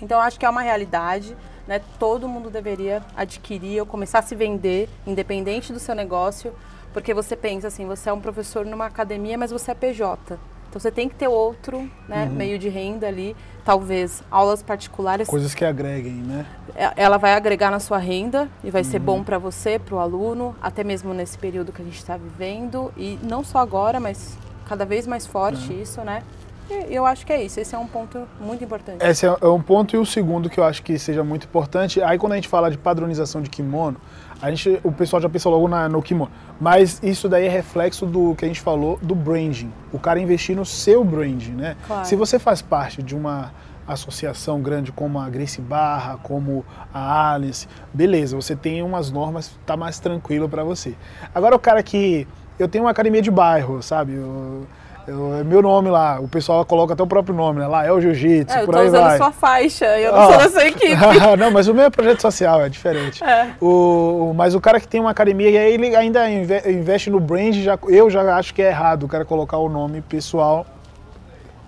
Então, 0.00 0.20
acho 0.20 0.38
que 0.38 0.46
é 0.46 0.50
uma 0.50 0.62
realidade, 0.62 1.36
né? 1.66 1.80
Todo 1.98 2.28
mundo 2.28 2.50
deveria 2.50 3.02
adquirir 3.16 3.80
ou 3.80 3.86
começar 3.86 4.20
a 4.20 4.22
se 4.22 4.34
vender, 4.34 4.88
independente 5.06 5.72
do 5.72 5.78
seu 5.78 5.94
negócio, 5.94 6.54
porque 6.92 7.12
você 7.12 7.36
pensa 7.36 7.68
assim, 7.68 7.86
você 7.86 8.08
é 8.08 8.12
um 8.12 8.20
professor 8.20 8.64
numa 8.64 8.86
academia, 8.86 9.36
mas 9.36 9.50
você 9.50 9.70
é 9.70 9.74
PJ. 9.74 10.38
Então, 10.68 10.78
você 10.80 10.90
tem 10.90 11.08
que 11.08 11.14
ter 11.14 11.28
outro 11.28 11.88
né, 12.06 12.26
meio 12.26 12.58
de 12.58 12.68
renda 12.68 13.06
ali, 13.06 13.34
talvez 13.64 14.22
aulas 14.30 14.62
particulares. 14.62 15.26
Coisas 15.26 15.54
que 15.54 15.64
agreguem, 15.64 16.12
né? 16.14 16.46
É- 16.74 16.92
Ela 16.96 17.16
vai 17.16 17.32
agregar 17.34 17.70
na 17.70 17.80
sua 17.80 17.98
renda 17.98 18.48
e 18.62 18.70
vai 18.70 18.82
Uhum. 18.82 18.88
ser 18.90 18.98
bom 18.98 19.24
para 19.24 19.38
você, 19.38 19.78
para 19.78 19.94
o 19.94 19.98
aluno, 19.98 20.54
até 20.60 20.84
mesmo 20.84 21.14
nesse 21.14 21.38
período 21.38 21.72
que 21.72 21.80
a 21.80 21.84
gente 21.84 21.96
está 21.96 22.16
vivendo. 22.16 22.92
E 22.96 23.18
não 23.22 23.42
só 23.42 23.58
agora, 23.58 23.98
mas 23.98 24.36
cada 24.66 24.84
vez 24.84 25.06
mais 25.06 25.26
forte 25.26 25.72
Uhum. 25.72 25.80
isso, 25.82 26.02
né? 26.02 26.22
E 26.70 26.94
eu 26.94 27.04
acho 27.06 27.24
que 27.26 27.32
é 27.32 27.42
isso. 27.42 27.58
Esse 27.60 27.74
é 27.74 27.78
um 27.78 27.86
ponto 27.86 28.26
muito 28.40 28.62
importante. 28.62 29.04
Esse 29.04 29.26
é 29.26 29.36
é 29.40 29.46
um 29.48 29.60
ponto. 29.60 29.94
E 29.96 29.98
o 29.98 30.04
segundo 30.06 30.48
que 30.50 30.58
eu 30.60 30.64
acho 30.64 30.82
que 30.82 30.98
seja 30.98 31.24
muito 31.24 31.44
importante, 31.46 32.02
aí 32.02 32.18
quando 32.18 32.32
a 32.32 32.36
gente 32.36 32.48
fala 32.48 32.70
de 32.70 32.76
padronização 32.78 33.40
de 33.42 33.48
kimono, 33.50 33.96
a 34.40 34.50
gente, 34.50 34.78
o 34.84 34.92
pessoal 34.92 35.20
já 35.20 35.28
pensa 35.28 35.48
logo 35.48 35.66
na- 35.66 35.88
no 35.88 36.00
kimono. 36.02 36.30
Mas 36.60 37.00
isso 37.02 37.28
daí 37.28 37.46
é 37.46 37.48
reflexo 37.48 38.06
do 38.06 38.34
que 38.36 38.44
a 38.44 38.48
gente 38.48 38.60
falou 38.60 38.98
do 39.02 39.14
branding. 39.14 39.72
O 39.92 39.98
cara 39.98 40.20
investir 40.20 40.54
no 40.54 40.64
seu 40.64 41.02
branding, 41.04 41.52
né? 41.52 41.76
Claro. 41.86 42.04
Se 42.06 42.14
você 42.14 42.38
faz 42.38 42.60
parte 42.62 43.02
de 43.02 43.16
uma 43.16 43.52
associação 43.86 44.60
grande 44.60 44.92
como 44.92 45.18
a 45.18 45.28
Grace 45.30 45.60
Barra, 45.60 46.18
como 46.22 46.64
a 46.92 47.32
Alice, 47.32 47.66
beleza, 47.92 48.36
você 48.36 48.54
tem 48.54 48.82
umas 48.82 49.10
normas, 49.10 49.58
tá 49.64 49.76
mais 49.76 49.98
tranquilo 49.98 50.48
para 50.48 50.62
você. 50.62 50.94
Agora 51.34 51.56
o 51.56 51.58
cara 51.58 51.82
que 51.82 52.28
eu 52.58 52.68
tenho 52.68 52.84
uma 52.84 52.90
academia 52.90 53.22
de 53.22 53.30
bairro, 53.30 53.82
sabe? 53.82 54.12
Eu, 54.14 54.66
eu- 55.08 55.34
é 55.36 55.44
meu 55.44 55.60
nome 55.62 55.88
lá, 55.90 56.20
o 56.20 56.28
pessoal 56.28 56.64
coloca 56.64 56.92
até 56.92 57.02
o 57.02 57.06
próprio 57.06 57.34
nome, 57.34 57.60
né? 57.60 57.66
Lá 57.66 57.84
é 57.84 57.90
o 57.92 58.00
Jiu-Jitsu, 58.00 58.56
É, 58.56 58.62
eu 58.62 58.66
por 58.66 58.74
tô 58.74 58.80
aí 58.80 58.88
usando 58.88 59.02
vai. 59.04 59.16
sua 59.16 59.32
faixa, 59.32 59.84
eu 59.98 60.12
não 60.12 60.18
Ó. 60.20 60.28
sou 60.30 60.38
da 60.38 60.48
sua 60.50 60.64
equipe. 60.66 60.94
não, 61.38 61.50
mas 61.50 61.66
o 61.68 61.74
meu 61.74 61.84
é 61.84 61.90
projeto 61.90 62.20
social, 62.20 62.60
é 62.62 62.68
diferente. 62.68 63.24
É. 63.24 63.52
O, 63.60 64.32
mas 64.36 64.54
o 64.54 64.60
cara 64.60 64.78
que 64.78 64.86
tem 64.86 65.00
uma 65.00 65.10
academia 65.10 65.50
e 65.50 65.56
aí 65.58 65.72
ele 65.74 65.96
ainda 65.96 66.30
inve- 66.30 66.62
investe 66.70 67.10
no 67.10 67.18
brand, 67.18 67.54
já, 67.54 67.78
eu 67.88 68.08
já 68.10 68.36
acho 68.36 68.52
que 68.54 68.62
é 68.62 68.68
errado 68.68 69.04
o 69.04 69.08
cara 69.08 69.24
colocar 69.24 69.56
o 69.58 69.68
nome 69.68 70.00
pessoal, 70.02 70.66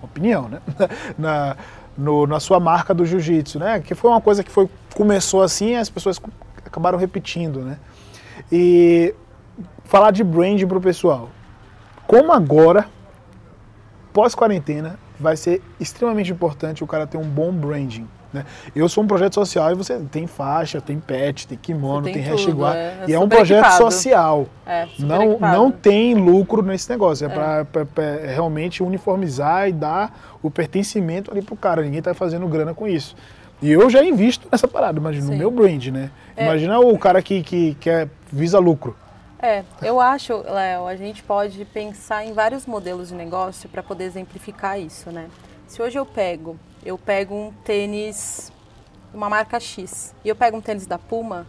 opinião, 0.02 0.48
né? 0.48 0.60
Na, 1.18 1.56
no- 1.96 2.26
na 2.26 2.40
sua 2.40 2.58
marca 2.60 2.94
do 2.94 3.04
jiu-jitsu, 3.04 3.58
né? 3.58 3.80
Que 3.80 3.94
foi 3.94 4.10
uma 4.10 4.20
coisa 4.20 4.42
que 4.44 4.50
foi, 4.50 4.68
começou 4.94 5.42
assim 5.42 5.70
e 5.72 5.76
as 5.76 5.90
pessoas 5.90 6.20
acabaram 6.64 6.98
repetindo, 6.98 7.60
né? 7.60 7.76
E 8.50 9.14
falar 9.84 10.10
de 10.10 10.24
brand 10.24 10.62
pro 10.66 10.80
pessoal. 10.80 11.28
Como 12.06 12.32
agora, 12.32 12.86
pós-quarentena, 14.12 14.98
vai 15.18 15.36
ser 15.36 15.62
extremamente 15.78 16.30
importante 16.32 16.82
o 16.84 16.86
cara 16.86 17.06
ter 17.06 17.16
um 17.18 17.24
bom 17.24 17.52
branding. 17.52 18.06
Né? 18.32 18.44
Eu 18.76 18.88
sou 18.88 19.02
um 19.02 19.06
projeto 19.08 19.34
social 19.34 19.72
e 19.72 19.74
você 19.74 19.98
tem 20.10 20.26
faixa, 20.26 20.80
tem 20.80 21.00
pet, 21.00 21.48
tem 21.48 21.58
kimono, 21.58 22.06
Você 22.06 22.12
tem, 22.12 22.22
tem 22.22 22.36
tudo, 22.36 22.66
é. 22.66 22.70
É 22.76 23.04
e 23.08 23.12
é 23.12 23.18
um 23.18 23.28
projeto 23.28 23.58
equipado. 23.66 23.82
social. 23.92 24.46
É, 24.64 24.86
Não, 25.00 25.22
equipado. 25.32 25.56
não 25.56 25.70
tem 25.72 26.14
lucro 26.14 26.62
nesse 26.62 26.88
negócio. 26.88 27.26
É, 27.26 27.28
pra- 27.64 27.84
pra 27.86 28.04
realmente 28.32 28.82
uniformizar 28.84 29.68
e 29.68 29.72
dar 29.72 30.36
o 30.42 30.48
pertencimento 30.50 31.30
ali 31.32 31.42
pro 31.42 31.56
cara. 31.56 31.82
Ninguém 31.82 32.00
tá 32.00 32.14
fazendo 32.14 32.46
grana 32.46 32.72
com 32.72 32.86
isso. 32.86 33.16
E 33.60 33.70
eu 33.72 33.90
já 33.90 34.02
invisto 34.02 34.46
nessa 34.50 34.68
parada, 34.68 34.98
imagina, 34.98 35.26
no 35.26 35.36
meu 35.36 35.50
brand, 35.50 35.88
né? 35.88 36.10
É. 36.36 36.44
Imagina 36.44 36.78
o 36.78 36.96
cara 36.96 37.20
que, 37.20 37.42
que 37.42 37.76
quer, 37.80 38.08
visa 38.32 38.58
lucro. 38.60 38.96
É, 39.42 39.64
eu 39.82 40.00
acho, 40.00 40.36
Léo, 40.36 40.86
a 40.86 40.96
gente 40.96 41.22
pode 41.22 41.64
pensar 41.64 42.24
em 42.24 42.32
vários 42.32 42.66
modelos 42.66 43.08
de 43.08 43.14
negócio 43.14 43.68
para 43.68 43.82
poder 43.82 44.04
exemplificar 44.04 44.78
isso, 44.78 45.10
né? 45.10 45.30
Se 45.66 45.80
hoje 45.80 45.98
eu 45.98 46.04
pego, 46.04 46.58
eu 46.84 46.98
pego 46.98 47.34
um 47.34 47.52
tênis, 47.64 48.52
uma 49.14 49.30
marca 49.30 49.58
X, 49.58 50.14
e 50.24 50.28
eu 50.28 50.36
pego 50.36 50.58
um 50.58 50.60
tênis 50.60 50.86
da 50.86 50.98
Puma, 50.98 51.46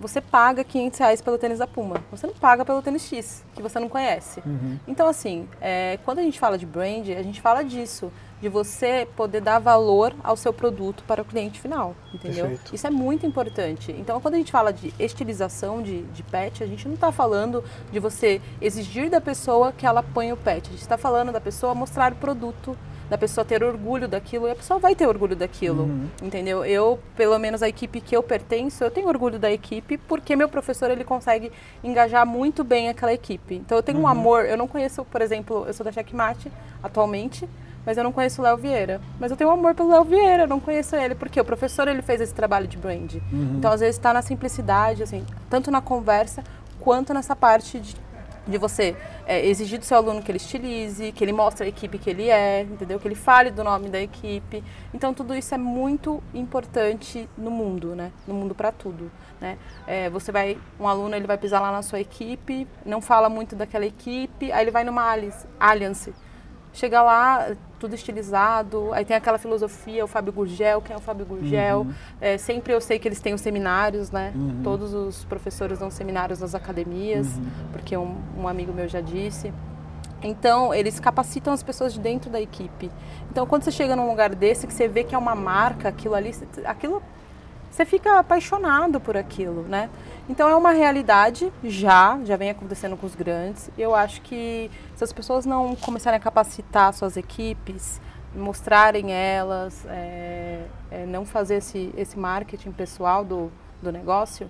você 0.00 0.20
paga 0.20 0.64
500 0.64 0.98
reais 0.98 1.22
pelo 1.22 1.38
tênis 1.38 1.60
da 1.60 1.66
Puma. 1.66 2.02
Você 2.10 2.26
não 2.26 2.34
paga 2.34 2.64
pelo 2.64 2.82
tênis 2.82 3.02
X, 3.02 3.44
que 3.54 3.62
você 3.62 3.78
não 3.78 3.88
conhece. 3.88 4.42
Uhum. 4.44 4.76
Então, 4.88 5.06
assim, 5.06 5.48
é, 5.60 5.98
quando 6.04 6.18
a 6.18 6.22
gente 6.22 6.40
fala 6.40 6.58
de 6.58 6.66
brand, 6.66 7.08
a 7.10 7.22
gente 7.22 7.40
fala 7.40 7.62
disso, 7.62 8.12
de 8.42 8.48
você 8.48 9.06
poder 9.16 9.40
dar 9.40 9.60
valor 9.60 10.12
ao 10.24 10.36
seu 10.36 10.52
produto 10.52 11.04
para 11.06 11.22
o 11.22 11.24
cliente 11.24 11.60
final, 11.60 11.94
entendeu? 12.12 12.48
Perfeito. 12.48 12.74
Isso 12.74 12.84
é 12.86 12.90
muito 12.90 13.24
importante. 13.24 13.92
Então, 13.92 14.20
quando 14.20 14.34
a 14.34 14.38
gente 14.38 14.50
fala 14.50 14.72
de 14.72 14.92
estilização 14.98 15.80
de, 15.80 16.02
de 16.02 16.24
pet, 16.24 16.60
a 16.62 16.66
gente 16.66 16.88
não 16.88 16.96
está 16.96 17.12
falando 17.12 17.62
de 17.92 18.00
você 18.00 18.40
exigir 18.60 19.08
da 19.08 19.20
pessoa 19.20 19.70
que 19.70 19.86
ela 19.86 20.02
ponha 20.02 20.34
o 20.34 20.36
pet. 20.36 20.66
A 20.66 20.72
gente 20.72 20.82
está 20.82 20.98
falando 20.98 21.30
da 21.30 21.40
pessoa 21.40 21.72
mostrar 21.72 22.12
o 22.12 22.16
produto 22.16 22.76
da 23.08 23.18
pessoa 23.18 23.44
ter 23.44 23.62
orgulho 23.62 24.08
daquilo 24.08 24.48
e 24.48 24.50
a 24.52 24.54
pessoa 24.56 24.80
vai 24.80 24.94
ter 24.94 25.06
orgulho 25.06 25.36
daquilo, 25.36 25.82
Uhum. 25.82 26.08
entendeu? 26.22 26.64
Eu, 26.64 26.98
pelo 27.14 27.38
menos 27.38 27.62
a 27.62 27.68
equipe 27.68 28.00
que 28.00 28.16
eu 28.16 28.22
pertenço, 28.22 28.82
eu 28.82 28.90
tenho 28.90 29.06
orgulho 29.06 29.38
da 29.38 29.52
equipe 29.52 29.98
porque 29.98 30.34
meu 30.34 30.48
professor 30.48 30.90
ele 30.90 31.04
consegue 31.04 31.52
engajar 31.84 32.26
muito 32.26 32.64
bem 32.64 32.88
aquela 32.88 33.12
equipe. 33.12 33.54
Então 33.56 33.76
eu 33.76 33.82
tenho 33.82 33.98
Uhum. 33.98 34.04
um 34.04 34.08
amor, 34.08 34.46
eu 34.46 34.56
não 34.56 34.66
conheço, 34.66 35.04
por 35.04 35.20
exemplo, 35.20 35.64
eu 35.66 35.74
sou 35.74 35.84
da 35.84 35.92
Checkmate 35.92 36.50
atualmente, 36.82 37.46
mas 37.84 37.96
eu 37.96 38.04
não 38.04 38.12
conheço 38.12 38.40
o 38.40 38.44
Léo 38.44 38.56
Vieira. 38.56 39.00
Mas 39.18 39.30
eu 39.30 39.36
tenho 39.36 39.50
um 39.50 39.52
amor 39.52 39.74
pelo 39.74 39.90
Léo 39.90 40.04
Vieira, 40.04 40.44
eu 40.44 40.48
não 40.48 40.60
conheço 40.60 40.96
ele, 40.96 41.14
porque 41.14 41.40
o 41.40 41.44
professor 41.44 41.88
ele 41.88 42.02
fez 42.02 42.20
esse 42.20 42.34
trabalho 42.34 42.66
de 42.66 42.76
brand. 42.76 43.14
Uhum. 43.14 43.54
Então 43.58 43.72
às 43.72 43.80
vezes 43.80 43.96
está 43.96 44.12
na 44.12 44.22
simplicidade, 44.22 45.02
assim, 45.02 45.24
tanto 45.48 45.70
na 45.70 45.80
conversa 45.80 46.42
quanto 46.80 47.14
nessa 47.14 47.36
parte 47.36 47.78
de 47.78 47.96
de 48.46 48.58
você 48.58 48.96
é, 49.26 49.44
exigir 49.46 49.78
do 49.78 49.84
seu 49.84 49.96
aluno 49.96 50.22
que 50.22 50.30
ele 50.30 50.38
estilize, 50.38 51.12
que 51.12 51.22
ele 51.22 51.32
mostre 51.32 51.64
a 51.64 51.68
equipe 51.68 51.98
que 51.98 52.10
ele 52.10 52.28
é, 52.28 52.62
entendeu? 52.62 52.98
Que 52.98 53.06
ele 53.06 53.14
fale 53.14 53.50
do 53.50 53.62
nome 53.62 53.88
da 53.88 54.00
equipe. 54.00 54.62
Então 54.92 55.14
tudo 55.14 55.34
isso 55.34 55.54
é 55.54 55.58
muito 55.58 56.22
importante 56.34 57.28
no 57.36 57.50
mundo, 57.50 57.94
né? 57.94 58.10
No 58.26 58.34
mundo 58.34 58.54
para 58.54 58.72
tudo, 58.72 59.10
né? 59.40 59.58
É, 59.86 60.10
você 60.10 60.32
vai, 60.32 60.58
um 60.78 60.88
aluno 60.88 61.14
ele 61.14 61.26
vai 61.26 61.38
pisar 61.38 61.60
lá 61.60 61.70
na 61.70 61.82
sua 61.82 62.00
equipe, 62.00 62.66
não 62.84 63.00
fala 63.00 63.28
muito 63.28 63.54
daquela 63.54 63.86
equipe, 63.86 64.50
aí 64.50 64.64
ele 64.64 64.70
vai 64.70 64.84
numa 64.84 65.10
alliance, 65.10 65.46
alliance 65.58 66.12
chega 66.72 67.02
lá 67.02 67.54
tudo 67.78 67.94
estilizado, 67.94 68.92
aí 68.92 69.04
tem 69.04 69.16
aquela 69.16 69.38
filosofia, 69.38 70.04
o 70.04 70.08
Fábio 70.08 70.32
Gurgel, 70.32 70.80
quem 70.80 70.94
é 70.94 70.96
o 70.96 71.00
Fábio 71.02 71.26
Gurgel? 71.26 71.86
É, 72.20 72.38
sempre 72.38 72.72
eu 72.72 72.80
sei 72.80 72.98
que 72.98 73.08
eles 73.08 73.20
têm 73.20 73.34
os 73.34 73.40
seminários, 73.40 74.10
né? 74.10 74.32
Todos 74.62 74.94
os 74.94 75.24
professores 75.24 75.80
dão 75.80 75.90
seminários 75.90 76.38
nas 76.40 76.54
academias, 76.54 77.26
porque 77.72 77.96
um, 77.96 78.16
um 78.38 78.46
amigo 78.46 78.72
meu 78.72 78.88
já 78.88 79.00
disse. 79.00 79.52
Então, 80.22 80.72
eles 80.72 81.00
capacitam 81.00 81.52
as 81.52 81.64
pessoas 81.64 81.92
de 81.92 81.98
dentro 81.98 82.30
da 82.30 82.40
equipe. 82.40 82.88
Então, 83.30 83.44
quando 83.44 83.64
você 83.64 83.72
chega 83.72 83.96
num 83.96 84.08
lugar 84.08 84.32
desse, 84.34 84.66
que 84.66 84.72
você 84.72 84.86
vê 84.86 85.02
que 85.02 85.14
é 85.14 85.18
uma 85.18 85.34
marca, 85.34 85.88
aquilo 85.88 86.14
ali, 86.14 86.32
aquilo 86.64 87.02
você 87.72 87.84
fica 87.86 88.18
apaixonado 88.18 89.00
por 89.00 89.16
aquilo, 89.16 89.62
né? 89.62 89.88
Então 90.28 90.48
é 90.48 90.54
uma 90.54 90.70
realidade 90.72 91.52
já, 91.64 92.18
já 92.24 92.36
vem 92.36 92.50
acontecendo 92.50 92.96
com 92.96 93.06
os 93.06 93.14
grandes. 93.14 93.70
Eu 93.76 93.94
acho 93.94 94.20
que 94.20 94.70
se 94.94 95.02
as 95.02 95.12
pessoas 95.12 95.44
não 95.46 95.74
começarem 95.74 96.16
a 96.18 96.20
capacitar 96.20 96.92
suas 96.92 97.16
equipes, 97.16 98.00
mostrarem 98.34 99.12
elas, 99.12 99.84
é, 99.88 100.64
é, 100.90 101.06
não 101.06 101.24
fazer 101.24 101.56
esse, 101.56 101.92
esse 101.96 102.18
marketing 102.18 102.72
pessoal 102.72 103.24
do, 103.24 103.50
do 103.82 103.90
negócio, 103.90 104.48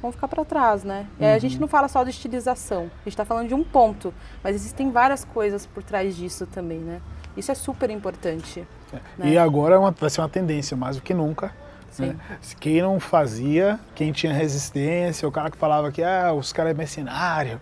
vão 0.00 0.12
ficar 0.12 0.28
para 0.28 0.44
trás, 0.44 0.84
né? 0.84 1.06
E 1.18 1.24
aí 1.24 1.34
a 1.34 1.38
gente 1.38 1.58
não 1.58 1.66
fala 1.68 1.88
só 1.88 2.04
de 2.04 2.10
estilização, 2.10 2.82
a 2.82 3.04
gente 3.04 3.08
está 3.08 3.24
falando 3.24 3.48
de 3.48 3.54
um 3.54 3.64
ponto, 3.64 4.14
mas 4.44 4.54
existem 4.54 4.90
várias 4.90 5.24
coisas 5.24 5.66
por 5.66 5.82
trás 5.82 6.16
disso 6.16 6.46
também, 6.46 6.78
né? 6.78 7.00
Isso 7.36 7.50
é 7.50 7.54
super 7.54 7.90
importante. 7.90 8.66
né? 9.18 9.28
E 9.30 9.38
agora 9.38 9.74
é 9.74 9.78
uma- 9.78 9.90
vai 9.90 10.08
ser 10.10 10.20
uma 10.20 10.28
tendência 10.28 10.76
mais 10.76 10.96
do 10.96 11.02
que 11.02 11.12
nunca. 11.12 11.52
Sim. 11.90 12.06
né? 12.06 12.16
Quem 12.60 12.80
não 12.82 12.98
fazia, 13.00 13.78
quem 13.94 14.12
tinha 14.12 14.32
resistência, 14.32 15.26
o 15.28 15.32
cara 15.32 15.50
que 15.50 15.56
falava 15.56 15.90
que 15.90 16.02
ah, 16.02 16.32
os 16.32 16.52
caras 16.52 16.72
é 16.72 16.74
mercenário. 16.74 17.60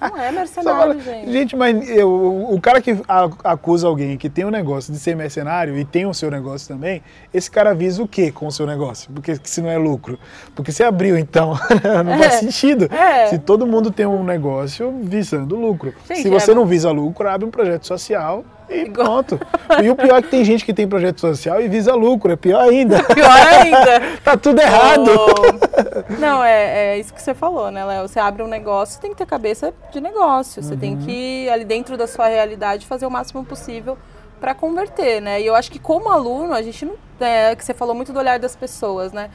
Não 0.00 0.16
é 0.20 0.30
mercenário, 0.32 1.00
gente. 1.00 1.32
Gente, 1.32 1.56
mas 1.56 1.88
eu- 1.90 2.46
o 2.48 2.60
cara 2.60 2.80
que 2.80 2.96
acusa 3.42 3.88
alguém 3.88 4.16
que 4.16 4.30
tem 4.30 4.44
um 4.44 4.50
negócio 4.50 4.92
de 4.92 4.98
ser 5.00 5.16
mercenário 5.16 5.76
e 5.76 5.84
tem 5.84 6.06
o 6.06 6.14
seu 6.14 6.30
negócio 6.30 6.68
também, 6.68 7.02
esse 7.32 7.50
cara 7.50 7.74
visa 7.74 8.00
o 8.00 8.06
quê 8.06 8.30
com 8.30 8.46
o 8.46 8.52
seu 8.52 8.66
negócio? 8.66 9.10
Porque 9.12 9.36
se 9.42 9.60
não 9.60 9.68
é 9.68 9.76
lucro. 9.76 10.16
Porque 10.54 10.70
você 10.70 10.84
abriu, 10.84 11.18
então, 11.18 11.54
não 12.04 12.18
faz 12.18 12.34
É. 12.34 12.38
sentido. 12.38 12.84
É. 12.94 13.26
Se 13.26 13.38
todo 13.38 13.66
mundo 13.66 13.90
tem 13.90 14.06
um 14.06 14.22
negócio 14.22 14.94
visando 15.02 15.56
lucro. 15.56 15.92
Gente, 16.06 16.22
se 16.22 16.28
você 16.30 16.52
é- 16.52 16.54
não 16.54 16.66
visa 16.66 16.92
lucro, 16.92 17.28
abre 17.28 17.44
um 17.44 17.50
projeto 17.50 17.84
social 17.84 18.44
e 18.68 18.90
pronto. 18.90 19.38
E 19.82 19.90
o 19.90 19.96
pior 19.96 20.18
é 20.18 20.22
que 20.22 20.28
tem 20.28 20.44
gente 20.44 20.64
que 20.64 20.72
tem 20.72 20.88
projeto 20.88 21.20
social 21.20 21.60
e 21.60 21.68
visa 21.68 21.94
lucro, 21.94 22.32
é 22.32 22.36
pior 22.36 22.60
ainda. 22.60 23.02
Pior 23.14 23.30
ainda. 23.30 24.18
tá 24.24 24.36
tudo 24.36 24.60
errado. 24.60 25.10
Oh. 25.10 26.20
Não, 26.20 26.42
é, 26.42 26.94
é 26.94 26.98
isso 26.98 27.12
que 27.12 27.20
você 27.20 27.34
falou, 27.34 27.70
né, 27.70 27.84
Léo? 27.84 28.08
Você 28.08 28.18
abre 28.18 28.42
um 28.42 28.48
negócio, 28.48 29.00
tem 29.00 29.10
que 29.10 29.16
ter 29.16 29.26
cabeça 29.26 29.72
de 29.92 30.00
negócio. 30.00 30.62
Você 30.62 30.76
tem 30.76 30.96
que, 30.96 31.48
ali 31.48 31.64
dentro 31.64 31.96
da 31.96 32.06
sua 32.06 32.26
realidade, 32.28 32.86
fazer 32.86 33.06
o 33.06 33.10
máximo 33.10 33.44
possível 33.44 33.96
para 34.40 34.54
converter, 34.54 35.20
né? 35.20 35.40
E 35.40 35.46
eu 35.46 35.54
acho 35.54 35.70
que 35.70 35.78
como 35.78 36.08
aluno, 36.08 36.52
a 36.52 36.62
gente 36.62 36.84
não. 36.84 36.94
É, 37.20 37.54
que 37.54 37.64
você 37.64 37.72
falou 37.72 37.94
muito 37.94 38.12
do 38.12 38.18
olhar 38.18 38.38
das 38.38 38.56
pessoas, 38.56 39.12
né? 39.12 39.30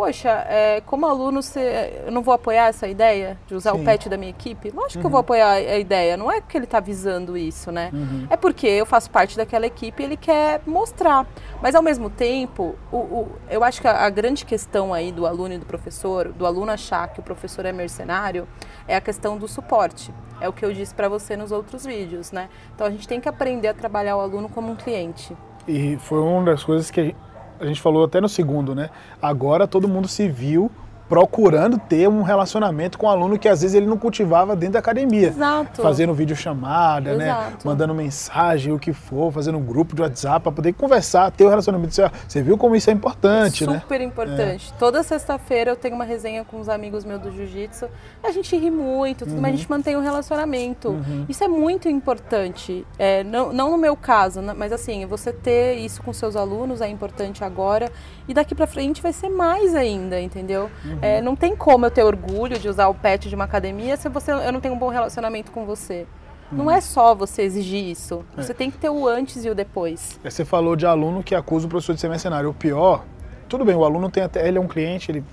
Poxa, 0.00 0.30
é, 0.48 0.80
como 0.86 1.04
aluno, 1.04 1.42
você, 1.42 2.04
eu 2.06 2.10
não 2.10 2.22
vou 2.22 2.32
apoiar 2.32 2.68
essa 2.68 2.88
ideia 2.88 3.36
de 3.46 3.54
usar 3.54 3.74
Sim. 3.74 3.82
o 3.82 3.84
pet 3.84 4.08
da 4.08 4.16
minha 4.16 4.30
equipe? 4.30 4.70
Lógico 4.70 4.98
que 5.02 5.06
eu 5.06 5.10
vou 5.10 5.20
apoiar 5.20 5.50
a 5.50 5.78
ideia. 5.78 6.16
Não 6.16 6.32
é 6.32 6.40
que 6.40 6.56
ele 6.56 6.64
está 6.64 6.80
visando 6.80 7.36
isso, 7.36 7.70
né? 7.70 7.90
É 8.30 8.34
porque 8.34 8.66
eu 8.66 8.86
faço 8.86 9.10
parte 9.10 9.36
daquela 9.36 9.66
equipe 9.66 10.02
e 10.02 10.06
ele 10.06 10.16
quer 10.16 10.62
mostrar. 10.66 11.26
Mas 11.60 11.74
ao 11.74 11.82
mesmo 11.82 12.08
tempo, 12.08 12.76
o, 12.90 12.96
o- 12.96 13.28
eu 13.50 13.62
acho 13.62 13.82
que 13.82 13.86
a, 13.86 14.06
a 14.06 14.08
grande 14.08 14.46
questão 14.46 14.94
aí 14.94 15.12
do 15.12 15.26
aluno 15.26 15.52
e 15.52 15.58
do 15.58 15.66
professor, 15.66 16.32
do 16.32 16.46
aluno 16.46 16.72
achar 16.72 17.06
que 17.08 17.20
o 17.20 17.22
professor 17.22 17.66
é 17.66 17.72
mercenário, 17.72 18.48
é 18.88 18.96
a 18.96 19.02
questão 19.02 19.36
do 19.36 19.46
suporte. 19.46 20.10
É 20.40 20.48
o 20.48 20.52
que 20.54 20.64
eu 20.64 20.72
disse 20.72 20.94
para 20.94 21.10
você 21.10 21.36
nos 21.36 21.52
outros 21.52 21.84
vídeos, 21.84 22.32
né? 22.32 22.48
Então 22.74 22.86
a 22.86 22.90
gente 22.90 23.06
tem 23.06 23.20
que 23.20 23.28
aprender 23.28 23.68
a 23.68 23.74
trabalhar 23.74 24.16
o 24.16 24.20
aluno 24.20 24.48
como 24.48 24.72
um 24.72 24.76
cliente. 24.76 25.36
E 25.68 25.98
foi 25.98 26.20
uma 26.20 26.42
das 26.46 26.64
coisas 26.64 26.90
que 26.90 27.14
a 27.60 27.66
gente- 27.66 27.80
falou 27.80 28.04
até 28.04 28.20
no 28.20 28.28
segundo, 28.28 28.74
né? 28.74 28.90
Agora 29.20 29.66
todo 29.66 29.86
mundo 29.88 30.08
se 30.08 30.28
viu 30.28 30.70
procurando 31.10 31.76
ter 31.76 32.08
um 32.08 32.22
relacionamento 32.22 32.96
com 32.96 33.06
o 33.06 33.08
aluno 33.08 33.36
que 33.36 33.48
às 33.48 33.62
vezes 33.62 33.74
ele 33.74 33.84
não 33.86 33.98
cultivava 33.98 34.54
dentro 34.54 34.74
da 34.74 34.78
academia. 34.78 35.26
Exato. 35.26 35.82
Fazendo 35.82 36.14
videochamada, 36.14 37.16
né? 37.16 37.24
Exato. 37.24 37.66
Mandando 37.66 37.92
mensagem, 37.92 38.72
o 38.72 38.78
que 38.78 38.92
for, 38.92 39.32
fazendo 39.32 39.58
um 39.58 39.62
grupo 39.62 39.96
de 39.96 40.02
WhatsApp 40.02 40.40
para 40.44 40.52
poder 40.52 40.72
conversar, 40.72 41.28
ter 41.32 41.44
o 41.44 41.48
relacionamento. 41.48 41.92
Você- 41.92 42.08
Você 42.28 42.40
viu 42.42 42.56
como 42.56 42.76
isso 42.76 42.88
é 42.88 42.92
importante, 42.92 43.66
né? 43.66 43.80
Super 43.80 44.00
importante. 44.00 44.72
Toda 44.78 45.02
sexta-feira 45.02 45.72
eu 45.72 45.76
tenho 45.76 45.96
uma 45.96 46.04
resenha 46.04 46.44
com 46.44 46.60
os 46.60 46.68
amigos 46.68 47.04
meus 47.04 47.20
do 47.20 47.32
jiu-jitsu. 47.32 47.86
A 48.22 48.30
gente 48.30 48.56
ri 48.56 48.70
muito, 48.70 49.26
tudo, 49.26 49.40
mas 49.40 49.52
a 49.52 49.56
gente 49.56 49.68
mantém 49.68 49.96
um 49.96 50.00
relacionamento. 50.02 50.96
Isso 51.28 51.42
é 51.42 51.48
muito 51.48 51.88
importante. 51.88 52.86
É, 52.96 53.24
não, 53.24 53.52
não 53.52 53.72
no 53.72 53.76
meu 53.78 53.96
caso, 53.96 54.40
né, 54.40 54.54
mas 54.56 54.72
assim, 54.72 55.04
você 55.06 55.32
ter 55.32 55.74
isso 55.74 56.00
com 56.04 56.12
seus 56.12 56.36
alunos 56.36 56.80
é 56.80 56.88
importante 56.88 57.42
agora. 57.42 57.90
E 58.28 58.32
daqui 58.34 58.54
pra 58.54 58.66
frente 58.68 59.02
vai 59.02 59.12
ser 59.12 59.28
mais 59.28 59.74
ainda, 59.74 60.20
entendeu? 60.20 60.70
É, 61.02 61.20
não 61.20 61.34
tem 61.34 61.56
como 61.56 61.86
eu 61.86 61.90
ter 61.90 62.02
orgulho 62.02 62.58
de 62.58 62.68
usar 62.68 62.88
o 62.88 62.94
pet 62.94 63.28
de 63.28 63.34
uma 63.34 63.44
academia 63.44 63.96
se 63.96 64.08
você, 64.08 64.32
eu 64.32 64.52
não 64.52 64.60
tenho 64.60 64.74
um 64.74 64.78
bom 64.78 64.88
relacionamento 64.88 65.50
com 65.50 65.64
você. 65.64 66.06
Não 66.52 66.68
é 66.68 66.80
só 66.80 67.14
você 67.14 67.42
exigir 67.42 67.88
isso. 67.88 68.24
Você 68.36 68.52
tem 68.52 68.70
que 68.70 68.78
ter 68.78 68.90
o 68.90 69.06
antes 69.06 69.44
e 69.44 69.50
o 69.50 69.54
depois. 69.54 70.18
Aí 70.24 70.30
Você 70.30 70.44
falou 70.44 70.74
de 70.74 70.84
aluno 70.84 71.22
que 71.22 71.34
acusa 71.34 71.66
o 71.66 71.70
professor 71.70 71.94
de 71.94 72.00
ser 72.00 72.08
mercenário. 72.08 72.50
O 72.50 72.54
pior, 72.54 73.04
tudo 73.48 73.64
bem, 73.64 73.76
o 73.76 73.84
aluno 73.84 74.10
tem 74.10 74.24
até. 74.24 74.46
Ele 74.46 74.58
é 74.58 74.60
um 74.60 74.66
cliente, 74.66 75.12
ele 75.12 75.24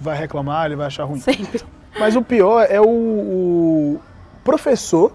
vai 0.00 0.16
reclamar, 0.16 0.64
ele 0.66 0.76
vai 0.76 0.86
achar 0.86 1.04
ruim. 1.04 1.20
Sempre. 1.20 1.62
Mas 1.98 2.16
o 2.16 2.22
pior 2.22 2.66
é 2.70 2.80
o, 2.80 2.86
o 2.88 4.00
professor, 4.42 5.12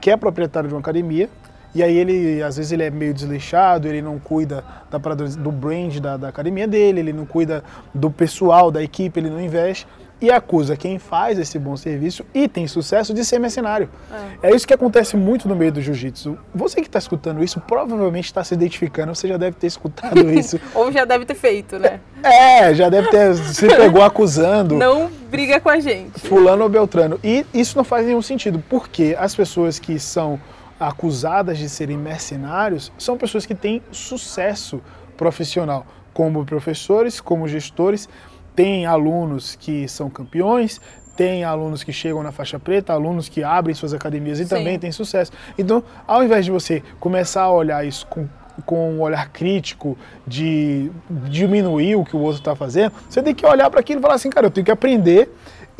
que 0.00 0.10
é 0.10 0.16
proprietário 0.16 0.68
de 0.68 0.74
uma 0.74 0.80
academia, 0.80 1.28
e 1.74 1.82
aí 1.82 1.96
ele, 1.96 2.42
às 2.42 2.56
vezes, 2.56 2.72
ele 2.72 2.82
é 2.82 2.90
meio 2.90 3.14
desleixado, 3.14 3.86
ele 3.86 4.02
não 4.02 4.18
cuida 4.18 4.64
da, 4.90 4.98
do 4.98 5.52
brand 5.52 5.98
da, 5.98 6.16
da 6.16 6.28
academia 6.28 6.66
dele, 6.66 7.00
ele 7.00 7.12
não 7.12 7.24
cuida 7.24 7.62
do 7.94 8.10
pessoal, 8.10 8.70
da 8.70 8.82
equipe, 8.82 9.20
ele 9.20 9.30
não 9.30 9.40
investe, 9.40 9.86
e 10.20 10.30
acusa 10.30 10.76
quem 10.76 10.98
faz 10.98 11.38
esse 11.38 11.58
bom 11.58 11.76
serviço 11.76 12.24
e 12.34 12.46
tem 12.46 12.66
sucesso 12.68 13.14
de 13.14 13.24
ser 13.24 13.38
mercenário. 13.38 13.88
É, 14.42 14.54
isso 14.54 14.66
que 14.66 14.74
acontece 14.74 15.16
muito 15.16 15.48
no 15.48 15.56
meio 15.56 15.72
do 15.72 15.80
jiu-jitsu. 15.80 16.36
Você 16.54 16.80
que 16.80 16.88
está 16.88 16.98
escutando 16.98 17.42
isso, 17.42 17.58
provavelmente 17.60 18.26
está 18.26 18.44
se 18.44 18.52
identificando, 18.52 19.14
você 19.14 19.26
já 19.28 19.38
deve 19.38 19.56
ter 19.56 19.66
escutado 19.66 20.18
isso. 20.30 20.60
Ou 20.74 20.92
já 20.92 21.04
deve 21.04 21.24
ter 21.24 21.34
feito, 21.34 21.78
né? 21.78 22.00
é, 22.22 22.74
já 22.74 22.90
deve 22.90 23.08
ter 23.08 23.34
se 23.34 23.66
pegou 23.66 24.02
acusando 24.02 24.76
Não 24.76 25.10
briga 25.30 25.58
com 25.58 25.70
a 25.70 25.80
gente. 25.80 26.20
fulano 26.20 26.64
ou 26.64 26.68
beltrano. 26.68 27.18
E 27.24 27.46
isso 27.54 27.76
não 27.76 27.84
faz 27.84 28.06
nenhum 28.06 28.20
sentido, 28.20 28.62
porque 28.68 29.16
as 29.18 29.34
pessoas 29.34 29.78
que 29.78 29.98
são 29.98 30.38
acusadas 30.80 31.58
de 31.58 31.68
serem 31.68 31.98
mercenários 31.98 32.90
são 32.98 33.18
pessoas 33.18 33.44
que 33.44 33.54
têm 33.54 33.82
sucesso 33.92 34.80
profissional, 35.16 35.86
como 36.14 36.44
professores, 36.46 37.20
como 37.20 37.46
gestores, 37.46 38.08
tem 38.56 38.86
alunos 38.86 39.54
que 39.54 39.86
são 39.86 40.08
campeões, 40.08 40.80
tem 41.14 41.44
alunos 41.44 41.84
que 41.84 41.92
chegam 41.92 42.22
na 42.22 42.32
faixa 42.32 42.58
preta, 42.58 42.94
alunos 42.94 43.28
que 43.28 43.44
abrem 43.44 43.74
suas 43.74 43.92
academias 43.92 44.38
e 44.40 44.44
Sim. 44.44 44.48
também 44.48 44.78
têm 44.78 44.90
sucesso. 44.90 45.30
Então, 45.58 45.84
ao 46.06 46.24
invés 46.24 46.46
de 46.46 46.50
você 46.50 46.82
começar 46.98 47.42
a 47.42 47.52
olhar 47.52 47.86
isso 47.86 48.06
com 48.06 48.26
com 48.66 48.92
um 48.92 49.00
olhar 49.00 49.30
crítico 49.30 49.96
de 50.26 50.90
diminuir 51.08 51.96
o 51.96 52.04
que 52.04 52.14
o 52.14 52.20
outro 52.20 52.40
está 52.40 52.54
fazendo, 52.54 52.92
você 53.08 53.22
tem 53.22 53.34
que 53.34 53.46
olhar 53.46 53.70
para 53.70 53.80
aquilo 53.80 54.00
e 54.00 54.02
falar 54.02 54.14
assim, 54.14 54.28
cara, 54.28 54.46
eu 54.46 54.50
tenho 54.50 54.64
que 54.64 54.70
aprender 54.70 55.30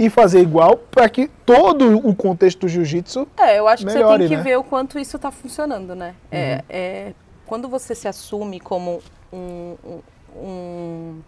e 0.01 0.09
fazer 0.09 0.41
igual 0.41 0.79
para 0.79 1.07
que 1.11 1.29
todo 1.45 1.99
o 1.99 2.15
contexto 2.15 2.61
do 2.61 2.69
jiu-jitsu 2.69 3.29
É, 3.37 3.59
eu 3.59 3.69
acho 3.69 3.85
que 3.87 3.93
melhore, 3.93 4.13
você 4.13 4.19
tem 4.21 4.29
que 4.29 4.37
né? 4.37 4.43
ver 4.43 4.57
o 4.57 4.65
quanto 4.65 4.99
isso 4.99 5.17
está 5.17 5.31
funcionando, 5.31 5.95
né? 5.95 6.15
Uhum. 6.33 6.39
É, 6.39 6.65
é, 6.71 7.13
quando 7.45 7.69
você 7.69 7.95
se 7.95 8.09
assume 8.09 8.59
como 8.61 9.03
um, 9.31 9.77
um, 9.85 10.01
um, 10.35 11.21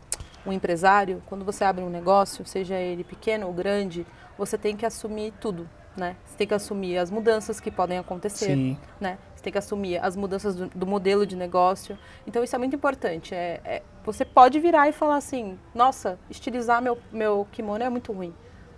um 0.46 0.52
empresário, 0.54 1.22
quando 1.26 1.44
você 1.44 1.64
abre 1.64 1.84
um 1.84 1.90
negócio, 1.90 2.46
seja 2.46 2.76
ele 2.76 3.04
pequeno 3.04 3.46
ou 3.46 3.52
grande, 3.52 4.06
você 4.38 4.56
tem 4.56 4.74
que 4.74 4.86
assumir 4.86 5.34
tudo, 5.38 5.68
né? 5.94 6.16
Você 6.24 6.38
tem 6.38 6.46
que 6.46 6.54
assumir 6.54 6.96
as 6.96 7.10
mudanças 7.10 7.60
que 7.60 7.70
podem 7.70 7.98
acontecer, 7.98 8.54
Sim. 8.54 8.78
né? 8.98 9.18
Você 9.36 9.42
tem 9.42 9.52
que 9.52 9.58
assumir 9.58 9.98
as 9.98 10.16
mudanças 10.16 10.54
do, 10.54 10.68
do 10.68 10.86
modelo 10.86 11.26
de 11.26 11.36
negócio. 11.36 11.98
Então 12.26 12.42
isso 12.42 12.56
é 12.56 12.58
muito 12.58 12.74
importante. 12.74 13.34
É, 13.34 13.60
é- 13.66 13.82
você 14.02 14.24
pode 14.24 14.58
virar 14.58 14.88
e 14.88 14.92
falar 14.92 15.16
assim, 15.16 15.58
nossa, 15.74 16.18
estilizar 16.30 16.80
meu, 16.80 16.96
meu 17.12 17.46
kimono 17.52 17.84
é 17.84 17.90
muito 17.90 18.12
ruim. 18.12 18.32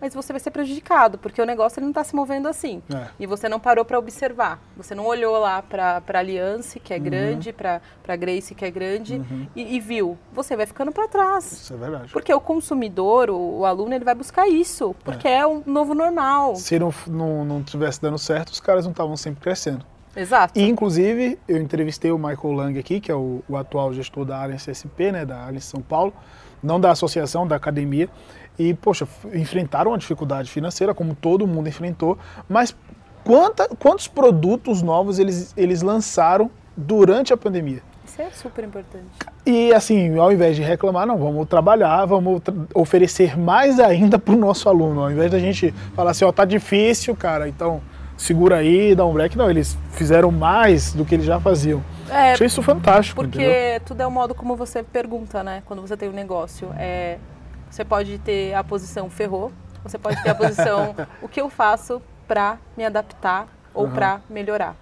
Mas 0.05 0.13
você 0.13 0.35
vai 0.35 0.41
ser 0.41 0.51
prejudicado, 0.51 1.17
porque 1.17 1.41
o 1.41 1.47
negócio 1.47 1.79
ele 1.79 1.87
não 1.87 1.91
está 1.93 2.05
se 2.05 2.15
movendo 2.15 2.47
assim. 2.47 2.83
É. 2.95 3.07
E 3.19 3.27
você 3.27 3.49
não 3.49 3.59
parou 3.59 3.87
para 3.87 3.99
observar. 3.99 4.61
Você 4.77 4.95
não 4.95 5.07
olhou 5.07 5.39
lá 5.39 5.63
para 5.63 6.03
a 6.07 6.19
Aliança, 6.19 6.79
que 6.79 6.93
é 6.93 6.99
Uhum. 6.99 7.03
grande, 7.05 7.55
para 7.55 7.81
a 8.07 8.15
Grace, 8.15 8.55
que 8.55 8.67
é 8.67 8.71
grande, 8.71 9.23
e, 9.57 9.77
e 9.77 9.81
viu. 9.81 10.19
Você 10.35 10.55
vai 10.59 10.67
ficando 10.67 10.93
para 10.93 11.09
trás. 11.09 11.51
Isso 11.51 11.73
é 11.73 11.77
verdade. 11.79 12.13
Porque 12.13 12.35
o 12.35 12.39
consumidor, 12.39 13.31
o, 13.31 13.61
o 13.61 13.65
aluno, 13.65 13.95
ele 13.95 14.05
vai 14.05 14.15
buscar 14.15 14.47
isso. 14.47 14.95
Porque 15.03 15.27
é, 15.27 15.47
um 15.47 15.63
novo 15.65 15.95
normal. 15.95 16.55
Se 16.57 16.79
não, 16.79 16.93
não, 17.07 17.43
não 17.47 17.63
tivesse 17.63 18.03
dando 18.03 18.19
certo, 18.19 18.49
os 18.49 18.61
caras 18.61 18.85
não 18.85 18.91
estavam 18.93 19.17
sempre 19.17 19.41
crescendo. 19.41 19.87
Exato. 20.15 20.59
E, 20.59 20.69
inclusive, 20.69 21.39
eu 21.49 21.57
entrevistei 21.63 22.13
o 22.13 22.19
Michael 22.19 22.53
Lang 22.53 22.79
aqui, 22.79 23.01
que 23.01 23.11
é 23.11 23.15
o, 23.15 23.43
o 23.49 23.57
atual 23.57 23.95
gestor 23.95 24.27
da 24.27 24.37
área 24.37 24.57
CSP, 24.57 25.13
né, 25.13 25.25
da 25.25 25.39
área 25.39 25.59
São 25.63 25.81
Paulo, 25.81 26.13
não 26.63 26.79
da 26.79 26.91
associação, 26.91 27.47
da 27.49 27.57
academia. 27.57 28.09
E, 28.59 28.73
poxa, 28.75 29.07
enfrentaram 29.33 29.91
uma 29.91 29.99
dificuldade 29.99 30.51
financeira, 30.51 30.95
como 30.95 31.15
todo 31.15 31.47
mundo 31.47 31.69
enfrentou, 31.69 32.17
mas 32.49 32.75
quanta, 33.25 33.69
quantos 33.79 34.07
produtos 34.07 34.81
novos 34.83 35.19
eles, 35.19 35.53
eles 35.57 35.83
lançaram 35.83 36.51
durante 36.77 37.33
a 37.33 37.37
pandemia? 37.37 37.83
Isso 38.07 38.21
é 38.23 38.31
super 38.31 38.65
importante. 38.65 39.07
E 39.45 39.73
assim, 39.73 40.17
ao 40.19 40.31
invés 40.31 40.55
de 40.55 40.63
reclamar, 40.63 41.07
não, 41.07 41.19
vamos 41.19 41.49
trabalhar, 41.49 42.05
vamos 42.07 42.41
tra- 42.43 42.55
oferecer 42.75 43.37
mais 43.37 43.81
ainda 43.81 44.19
para 44.19 44.35
o 44.35 44.37
nosso 44.37 44.69
aluno. 44.69 45.03
Ao 45.03 45.11
invés 45.11 45.31
da 45.33 45.39
gente 45.39 45.73
falar 45.97 46.13
assim, 46.13 46.25
ó, 46.25 46.31
tá 46.31 46.45
difícil, 46.45 47.17
cara, 47.17 47.49
então 47.49 47.81
segura 48.17 48.57
aí, 48.59 48.95
dá 48.95 49.05
um 49.05 49.13
break. 49.13 49.37
Não, 49.37 49.51
eles 49.51 49.77
fizeram 49.93 50.31
mais 50.31 50.93
do 50.93 51.05
que 51.05 51.15
eles 51.17 51.27
já 51.27 51.41
faziam. 51.41 51.83
É, 52.09 52.33
Achei 52.35 52.47
isso 52.47 52.63
fantástico, 52.63 53.23
Porque 53.23 53.39
entendeu? 53.43 53.81
tudo 53.85 54.01
é 54.03 54.07
o 54.07 54.11
modo 54.11 54.35
como 54.35 54.55
você 54.55 54.83
pergunta, 54.83 55.43
né? 55.43 55.63
Quando 55.67 55.81
você 55.81 55.97
tem 55.97 56.09
um 56.09 56.13
negócio. 56.13 56.69
É, 56.79 57.17
você 57.75 57.85
pode 57.85 58.19
ter 58.19 58.55
a 58.55 58.63
posição 58.63 59.11
ferrou, 59.11 59.53
você 59.83 59.99
pode 59.99 60.23
ter 60.23 60.31
a 60.31 60.35
posição 60.35 60.95
o 61.21 61.29
que 61.29 61.41
eu 61.41 61.51
faço 61.51 62.01
para 62.27 62.57
me 62.77 62.85
adaptar 62.85 63.49
ou 63.75 63.87
Aham. 63.87 63.93
para 63.93 64.21
melhorar. 64.31 64.77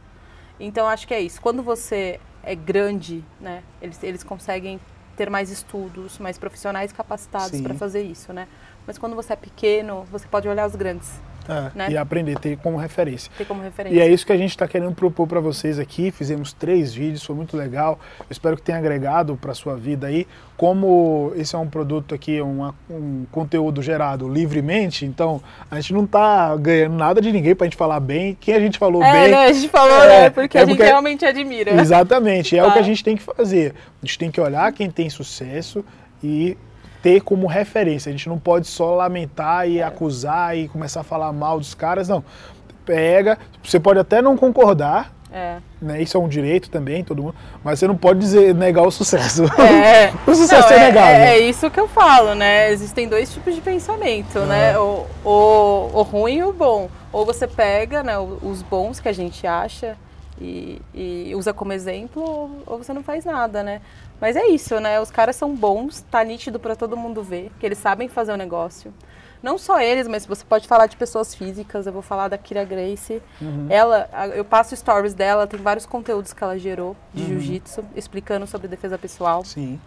Então 0.61 0.87
acho 0.87 1.09
que 1.09 1.15
é 1.15 1.21
isso. 1.21 1.41
Quando 1.41 1.63
você 1.63 2.21
é 2.43 2.55
grande, 2.55 3.25
né? 3.41 3.63
Eles, 3.81 4.03
eles 4.03 4.23
conseguem 4.23 4.79
ter 5.17 5.31
mais 5.31 5.51
estudos, 5.51 6.19
mais 6.19 6.37
profissionais 6.37 6.93
capacitados 6.93 7.63
para 7.63 7.73
fazer 7.73 8.03
isso, 8.03 8.31
né? 8.31 8.47
Mas 8.87 8.99
quando 8.99 9.17
você 9.17 9.33
é 9.33 9.37
pequeno, 9.37 10.05
você 10.11 10.29
pode 10.29 10.47
olhar 10.47 10.67
os 10.67 10.77
grandes, 10.77 11.19
É, 11.49 11.71
né? 11.75 11.87
E 11.91 11.97
aprender, 11.97 12.39
ter 12.39 12.57
como 12.59 12.77
referência. 12.77 13.31
ter 13.37 13.45
como 13.45 13.63
referência. 13.63 13.97
E 13.97 14.01
é 14.01 14.09
isso 14.09 14.25
que 14.25 14.33
a 14.33 14.37
gente 14.37 14.51
está 14.51 14.67
querendo 14.69 14.93
propor 14.93 15.27
para 15.27 15.41
vocês 15.41 15.79
aqui. 15.79 16.11
Fizemos 16.11 16.53
três 16.53 16.95
vídeos, 16.95 17.25
foi 17.25 17.35
muito 17.35 17.57
legal. 17.57 17.99
Eu 18.21 18.27
espero 18.31 18.57
que 18.57 18.63
tenha 18.63 18.79
agregado 18.79 19.37
para 19.37 19.53
sua 19.55 19.77
vida 19.77 20.07
aí. 20.07 20.27
Como 20.57 21.33
esse 21.35 21.57
é 21.57 21.59
um 21.59 21.67
produto 21.69 22.15
aqui, 22.15 22.41
uma- 22.41 22.75
um 22.89 23.25
conteúdo 23.33 23.83
gerado 23.83 24.29
livremente, 24.29 25.05
então 25.05 25.43
a 25.69 25.77
gente 25.81 25.93
não 25.93 26.05
está 26.05 26.55
ganhando 26.57 26.95
nada 26.95 27.21
de 27.21 27.33
ninguém 27.33 27.55
para 27.55 27.65
a 27.65 27.69
gente 27.69 27.77
falar 27.77 27.99
bem. 27.99 28.37
Quem 28.41 28.55
a 28.55 28.61
gente 28.61 28.79
falou 28.79 29.03
É, 29.03 29.13
bem. 29.13 29.31
né? 29.33 29.45
A 29.47 29.53
gente 29.53 29.69
falou, 29.69 29.91
É, 30.05 30.09
né? 30.23 30.31
Porque 30.31 30.57
é 30.57 30.61
a 30.63 30.65
gente 30.65 30.77
porque- 30.77 30.89
realmente 30.89 31.25
admira. 31.25 31.73
Exatamente, 31.81 32.57
é 32.57 32.65
o 32.65 32.73
que 32.73 32.79
a 32.79 32.83
gente 32.83 33.03
tem 33.03 33.17
que 33.17 33.23
fazer. 33.23 33.75
A 34.01 34.07
gente 34.07 34.19
tem 34.19 34.31
que 34.31 34.41
olhar 34.41 34.71
quem 34.73 34.89
tem 34.91 35.11
sucesso 35.11 35.85
e 36.23 36.57
ter 37.03 37.21
como 37.21 37.47
referência. 37.47 38.09
A 38.09 38.13
gente 38.13 38.29
não 38.29 38.39
pode 38.39 38.67
só 38.67 38.95
lamentar 38.95 39.65
É. 39.67 39.71
e 39.71 39.83
acusar 39.83 40.57
e 40.57 40.69
começar 40.69 41.01
a 41.01 41.05
falar 41.05 41.33
mal 41.33 41.59
dos 41.59 41.75
caras, 41.75 42.09
não. 42.09 42.25
Pega, 42.85 43.39
você 43.63 43.79
pode 43.79 43.99
até 44.01 44.21
não 44.21 44.37
concordar, 44.37 45.13
É. 45.33 45.59
né? 45.81 46.03
Isso 46.03 46.17
é 46.17 46.21
um 46.21 46.29
direito 46.29 46.69
também, 46.69 47.05
todo 47.05 47.23
mundo, 47.23 47.35
mas 47.63 47.79
você 47.79 47.87
não 47.87 47.97
pode 47.97 48.19
dizer 48.19 48.55
negar 48.55 48.83
o 48.87 48.91
sucesso. 48.91 49.45
É. 49.61 50.13
o 50.29 50.35
sucesso 50.35 50.69
Não, 50.69 50.77
é 50.77 50.81
é, 50.81 50.87
negável. 50.89 51.15
é, 51.15 51.29
é 51.35 51.39
isso 51.41 51.71
que 51.71 51.79
eu 51.81 51.87
falo, 51.89 52.35
né? 52.35 52.71
Existem 52.73 53.09
dois 53.09 53.33
tipos 53.33 53.55
de 53.55 53.61
pensamento, 53.61 54.41
né? 54.41 54.77
O, 54.79 55.07
o, 55.25 55.91
o 55.95 56.03
ruim 56.03 56.39
e 56.39 56.45
o 56.45 56.53
bom. 56.53 56.89
Ou 57.13 57.25
você 57.27 57.47
pega 57.47 58.03
né, 58.03 58.19
os 58.19 58.63
bons 58.63 58.99
que 58.99 59.09
a 59.09 59.13
gente 59.13 59.47
acha 59.47 59.97
e, 60.41 60.81
e 60.95 61.33
usa 61.37 61.53
como 61.53 61.73
exemplo, 61.73 62.23
ou, 62.23 62.51
ou 62.67 62.79
você 62.79 62.93
não 62.93 63.03
faz 63.03 63.25
nada, 63.25 63.63
né? 63.63 63.81
Mas 64.23 64.37
é 64.37 64.47
isso, 64.47 64.79
né? 64.79 65.01
Os 65.01 65.11
caras 65.11 65.35
são 65.35 65.53
bons, 65.55 66.01
tá 66.09 66.23
nítido 66.23 66.61
para 66.61 66.77
todo 66.77 66.97
mundo 66.97 67.25
ver, 67.25 67.51
que 67.59 67.67
eles 67.67 67.77
sabem 67.77 68.09
fazer 68.09 68.33
o 68.33 68.37
negócio. 68.37 68.95
Não 69.43 69.59
só 69.59 69.81
eles, 69.81 70.07
mas 70.07 70.25
você 70.25 70.45
pode 70.45 70.69
falar 70.69 70.87
de 70.87 70.97
pessoas 70.97 71.35
físicas. 71.35 71.85
Eu 71.89 71.93
vou 71.93 72.03
falar 72.03 72.29
da 72.29 72.39
Kira 72.39 72.63
Grace. 72.65 73.21
Ela, 73.69 74.09
a- 74.13 74.29
eu 74.29 74.45
passo 74.45 74.77
stories 74.77 75.13
dela, 75.13 75.49
tem 75.49 75.59
vários 75.61 75.85
conteúdos 75.85 76.33
que 76.33 76.45
ela 76.45 76.57
gerou 76.57 76.95
de 77.13 77.27
jiu-jitsu, 77.27 77.85
explicando 77.97 78.47
sobre 78.47 78.69
defesa 78.69 78.97
pessoal. 78.97 79.45
Sim. 79.45 79.81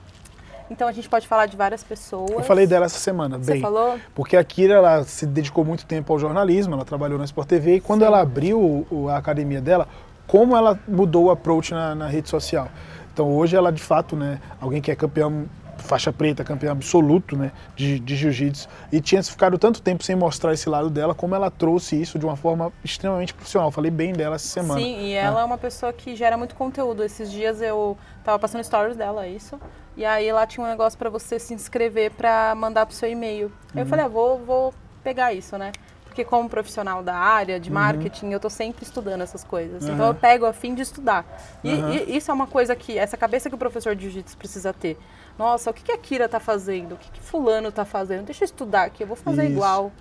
Então 0.69 0.85
a 0.85 0.91
gente 0.91 1.07
pode 1.07 1.25
falar 1.25 1.45
de 1.45 1.55
várias 1.55 1.81
pessoas. 1.85 2.31
Eu 2.31 2.43
falei 2.43 2.67
dela 2.67 2.87
essa 2.87 2.99
semana, 2.99 3.37
Você 3.37 3.53
bem. 3.53 3.61
falou? 3.61 3.97
Porque 4.13 4.35
a 4.35 4.43
Kira 4.43 4.73
ela 4.73 5.03
se 5.05 5.25
dedicou 5.25 5.63
muito 5.63 5.85
tempo 5.85 6.11
ao 6.11 6.19
jornalismo, 6.19 6.73
ela 6.73 6.83
trabalhou 6.83 7.17
na 7.17 7.23
Sport 7.23 7.47
TV 7.47 7.75
e 7.75 7.79
quando 7.79 8.03
ela 8.03 8.19
abriu 8.19 8.85
a 9.09 9.15
academia 9.15 9.61
dela, 9.61 9.87
como 10.27 10.57
ela 10.57 10.77
mudou 10.85 11.25
o 11.25 11.31
approach 11.31 11.71
na, 11.73 11.95
na 11.95 12.07
rede 12.07 12.27
social. 12.29 12.67
Então 13.15 13.33
hoje 13.33 13.55
ela 13.55 13.71
de 13.71 13.81
fato, 13.81 14.13
né, 14.13 14.41
alguém 14.59 14.81
que 14.81 14.91
é 14.91 14.95
campeão 14.95 15.45
faixa 15.77 16.11
preta, 16.11 16.43
campeão 16.43 16.73
absoluto, 16.73 17.37
né, 17.37 17.53
de, 17.73 17.97
de 17.97 18.13
jiu-jitsu 18.13 18.67
e 18.91 18.99
tinha 18.99 19.23
ficado 19.23 19.57
tanto 19.57 19.81
tempo 19.81 20.03
sem 20.03 20.17
mostrar 20.17 20.51
esse 20.53 20.67
lado 20.67 20.89
dela, 20.89 21.15
como 21.15 21.33
ela 21.33 21.49
trouxe 21.49 21.99
isso 21.99 22.19
de 22.19 22.25
uma 22.25 22.35
forma 22.35 22.73
extremamente 22.83 23.33
profissional. 23.33 23.71
Falei 23.71 23.89
bem 23.89 24.11
dela 24.11 24.35
essa 24.35 24.47
semana. 24.47 24.81
Sim, 24.81 24.99
e 24.99 25.13
ela 25.13 25.39
é 25.39 25.43
uma 25.45 25.57
pessoa 25.57 25.93
que 25.93 26.13
gera 26.13 26.35
muito 26.35 26.55
conteúdo. 26.55 27.03
Esses 27.05 27.31
dias 27.31 27.61
eu 27.61 27.97
tava 28.21 28.37
passando 28.37 28.61
stories 28.65 28.97
dela, 28.97 29.25
isso. 29.25 29.57
E 29.95 30.03
aí 30.03 30.29
lá 30.33 30.45
tinha 30.45 30.65
um 30.65 30.69
negócio 30.69 30.99
pra 30.99 31.09
você 31.09 31.39
se 31.39 31.53
inscrever 31.53 32.11
pra 32.11 32.53
mandar 32.53 32.85
pro 32.85 32.93
seu 32.93 33.09
e-mail. 33.09 33.47
Uhum. 33.73 33.81
eu 33.81 33.85
falei, 33.85 34.03
ah, 34.03 34.09
vou, 34.09 34.39
vou 34.39 34.73
pegar 35.01 35.31
isso, 35.31 35.57
né? 35.57 35.71
Porque 36.15 36.23
como 36.23 36.47
profissional 36.47 37.03
da 37.03 37.13
área 37.13 37.59
de 37.59 37.69
marketing, 37.69 38.29
eu 38.31 38.39
tô 38.39 38.49
sempre 38.49 38.85
estudando 38.85 39.19
essas 39.19 39.43
coisas. 39.43 39.83
Então 39.83 39.95
Uhum. 39.95 40.01
Aham. 40.03 40.09
eu 40.11 40.15
pego 40.15 40.45
a 40.45 40.53
fim 40.53 40.73
de 40.73 40.81
estudar. 40.81 41.25
E, 41.61 41.73
Aham. 41.73 41.91
e 41.91 42.15
isso 42.15 42.31
é 42.31 42.33
uma 42.33 42.47
coisa 42.47 42.73
que, 42.73 42.97
essa 42.97 43.17
cabeça 43.17 43.49
que 43.49 43.55
o 43.55 43.57
professor 43.57 43.93
de 43.93 44.03
jiu-jitsu 44.03 44.37
precisa 44.37 44.71
ter. 44.71 44.97
Nossa, 45.37 45.69
o 45.71 45.73
que, 45.73 45.83
que 45.83 45.91
a 45.91 45.97
Kira 45.97 46.29
tá 46.29 46.39
fazendo? 46.39 46.93
O 46.93 46.97
que, 46.97 47.11
que 47.11 47.19
fulano 47.19 47.69
tá 47.69 47.83
fazendo? 47.83 48.23
Deixa 48.27 48.45
eu 48.45 48.45
estudar 48.45 48.83
aqui, 48.83 49.03
eu 49.03 49.07
vou 49.07 49.17
fazer 49.17 49.43
Isso. 49.43 49.51
igual. 49.55 49.91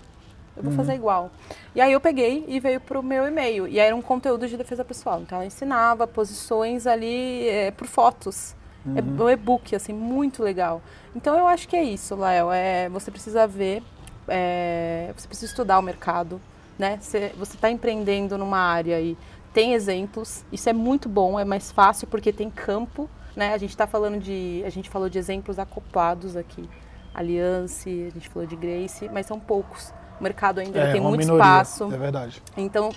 Eu 0.57 0.63
vou 0.63 0.71
fazer 0.71 0.95
igual. 0.95 1.33
E 1.75 1.81
aí 1.81 1.93
eu 1.93 2.01
peguei 2.01 2.45
e 2.47 2.61
veio 2.61 2.81
pro 2.81 3.03
meu 3.03 3.27
e-mail. 3.27 3.67
E 3.67 3.81
aí 3.81 3.89
era 3.89 3.97
um 3.97 4.01
conteúdo 4.01 4.47
de 4.47 4.57
defesa 4.57 4.85
pessoal. 4.85 5.21
Então 5.21 5.39
ela 5.39 5.47
ensinava 5.47 6.07
posições 6.07 6.87
ali 6.87 7.49
é, 7.49 7.73
por 7.73 7.89
fotos. 7.89 8.55
É 8.95 9.03
um 9.23 9.29
e-book, 9.31 9.75
assim, 9.75 9.93
muito 9.93 10.43
legal. 10.45 10.81
Então 11.17 11.37
eu 11.37 11.49
acho 11.49 11.67
que 11.67 11.75
é 11.75 11.83
isso, 11.83 12.15
Léo. 12.15 12.53
É, 12.53 12.89
você 12.89 13.11
precisa 13.11 13.47
ver, 13.49 13.83
é, 14.29 15.13
você 15.17 15.27
precisa 15.27 15.53
estudar 15.53 15.79
o 15.79 15.83
mercado, 15.83 16.41
né? 16.79 16.99
Você 17.01 17.33
está 17.39 17.71
empreendendo 17.71 18.37
numa 18.39 18.59
área 18.59 19.01
e 19.01 19.17
tem 19.53 19.75
exemplos. 19.75 20.45
Isso 20.53 20.69
é 20.69 20.73
muito 20.73 21.09
bom, 21.09 21.39
é 21.39 21.45
mais 21.45 21.71
fácil 21.71 22.07
porque 22.09 22.33
tem 22.33 22.51
campo, 22.51 23.09
né? 23.37 23.55
A 23.55 23.59
gente 23.59 23.71
está 23.71 23.87
falando 23.87 24.19
de, 24.19 24.63
a 24.67 24.71
gente 24.71 24.91
falou 24.91 25.09
de 25.09 25.19
exemplos 25.19 25.59
acoplados 25.59 26.37
aqui. 26.37 26.69
Aliance, 27.15 27.89
a 27.89 28.11
gente 28.11 28.29
falou 28.29 28.47
de 28.47 28.57
Grace, 28.57 29.09
mas 29.13 29.27
são 29.27 29.39
poucos. 29.39 29.93
O 30.19 30.23
mercado 30.23 30.59
ainda 30.59 30.81
É, 30.81 30.93
tem 30.93 31.01
muito 31.01 31.19
minoria, 31.21 31.43
espaço. 31.43 31.85
É 31.93 31.97
verdade. 31.97 32.43
Então, 32.57 32.91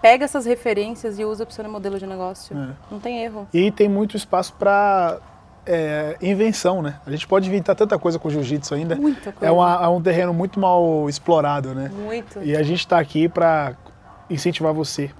pega 0.00 0.24
essas 0.24 0.46
referências 0.46 1.18
e 1.18 1.24
usa 1.24 1.44
para 1.44 1.52
o 1.52 1.54
seu 1.54 1.68
modelo 1.68 1.98
de 1.98 2.06
negócio. 2.06 2.56
É. 2.56 2.68
Não 2.90 3.00
tem 3.00 3.24
erro. 3.24 3.48
E 3.52 3.70
tem 3.72 3.88
muito 3.88 4.16
espaço 4.16 4.52
para 4.54 5.18
invenção, 6.22 6.80
né? 6.82 6.96
A 7.06 7.10
gente 7.10 7.26
pode 7.26 7.48
inventar 7.48 7.74
tanta 7.74 7.98
coisa 7.98 8.18
com 8.18 8.28
o 8.28 8.30
jiu-jitsu 8.30 8.74
ainda. 8.74 8.94
Muita 8.96 9.32
coisa. 9.32 9.46
É, 9.46 9.50
uma- 9.50 9.80
é 9.84 9.88
um 9.88 10.00
terreno 10.00 10.32
muito 10.32 10.58
mal 10.60 11.08
explorado, 11.08 11.74
né? 11.74 11.90
Muito. 11.92 12.40
E 12.42 12.56
a 12.56 12.62
gente 12.62 12.80
está 12.80 12.98
aqui 12.98 13.28
para 13.28 13.74
incentivar 14.30 14.72
você 14.72 15.10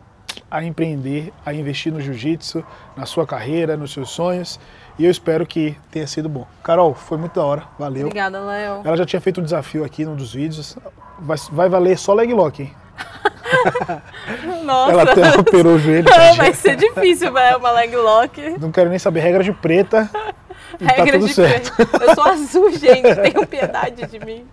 a 0.50 0.62
empreender, 0.62 1.32
a 1.44 1.52
investir 1.52 1.92
no 1.92 2.00
jiu-jitsu, 2.00 2.64
na 2.96 3.06
sua 3.06 3.26
carreira, 3.26 3.76
nos 3.76 3.92
seus 3.92 4.11
sonhos. 4.11 4.61
E 4.98 5.04
eu 5.04 5.11
espero 5.11 5.44
que 5.46 5.76
tenha 5.90 6.06
sido 6.06 6.28
bom. 6.28 6.46
Carol, 6.62 6.94
foi 6.94 7.18
muito 7.18 7.35
da 7.35 7.44
hora. 7.44 7.64
Valeu. 7.78 8.06
Obrigada, 8.06 8.40
Léo. 8.40 8.80
Ela 8.85 8.96
já 8.96 9.04
tinha 9.04 9.20
feito 9.20 9.40
um 9.40 9.44
desafio 9.44 9.85
aqui 9.85 10.04
num 10.04 10.14
dos 10.16 10.32
vídeos. 10.32 10.76
Vai, 11.18 11.37
vai 11.50 11.68
valer 11.68 11.98
só 11.98 12.14
leg 12.14 12.32
lock, 12.32 12.62
hein? 12.62 12.72
Nossa. 14.66 14.92
Ela 14.92 15.02
até 15.05 15.38
operou 15.38 15.74
o 15.74 15.79
joelho. 15.79 16.07
Vai 16.37 16.52
ser 16.52 16.76
difícil, 16.76 17.33
vai, 17.33 17.55
uma 17.55 17.70
leg 17.70 17.94
lock. 17.94 18.57
Não 18.61 18.70
quero 18.72 18.90
nem 18.90 18.98
saber 18.98 19.20
regra 19.20 19.42
de 19.42 19.52
preta. 19.52 20.11
Tá 20.12 20.35
Regra 20.96 21.18
tudo 21.18 21.29
de 21.29 21.35
certo. 21.35 21.74
preto. 21.74 22.02
Eu 22.02 22.14
sou 22.14 22.24
azul, 22.24 22.70
gente. 22.76 23.14
Tenham 23.14 23.46
piedade 23.46 24.07
de 24.07 24.18
mim. 24.24 24.44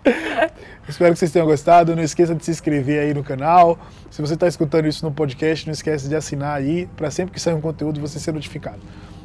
Espero 0.88 1.13
que 1.13 1.19
vocês 1.19 1.32
tenham 1.32 1.45
gostado. 1.45 1.95
Não 1.95 2.04
esqueça 2.04 2.34
de 2.36 2.45
se 2.45 2.52
inscrever 2.52 2.99
aí 2.99 3.13
no 3.13 3.23
canal. 3.23 3.78
Se 4.10 4.21
você 4.21 4.36
está 4.36 4.47
escutando 4.47 4.88
isso 4.88 5.04
no 5.04 5.12
podcast, 5.12 5.65
não 5.65 5.73
esqueça 5.73 6.08
de 6.08 6.15
assinar 6.15 6.56
aí 6.56 6.88
para 6.95 7.10
sempre 7.10 7.34
que 7.34 7.39
sair 7.39 7.54
um 7.54 7.62
conteúdo 7.62 7.99
você 7.99 8.19
ser 8.19 8.32
notificado. 8.34 8.80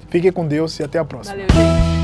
Fiquem 0.08 0.32
com 0.32 0.46
Deus 0.46 0.78
e 0.80 0.82
até 0.82 0.98
a 0.98 1.04
próxima. 1.04 1.36
Valeu, 1.36 1.48
gente. 1.50 1.97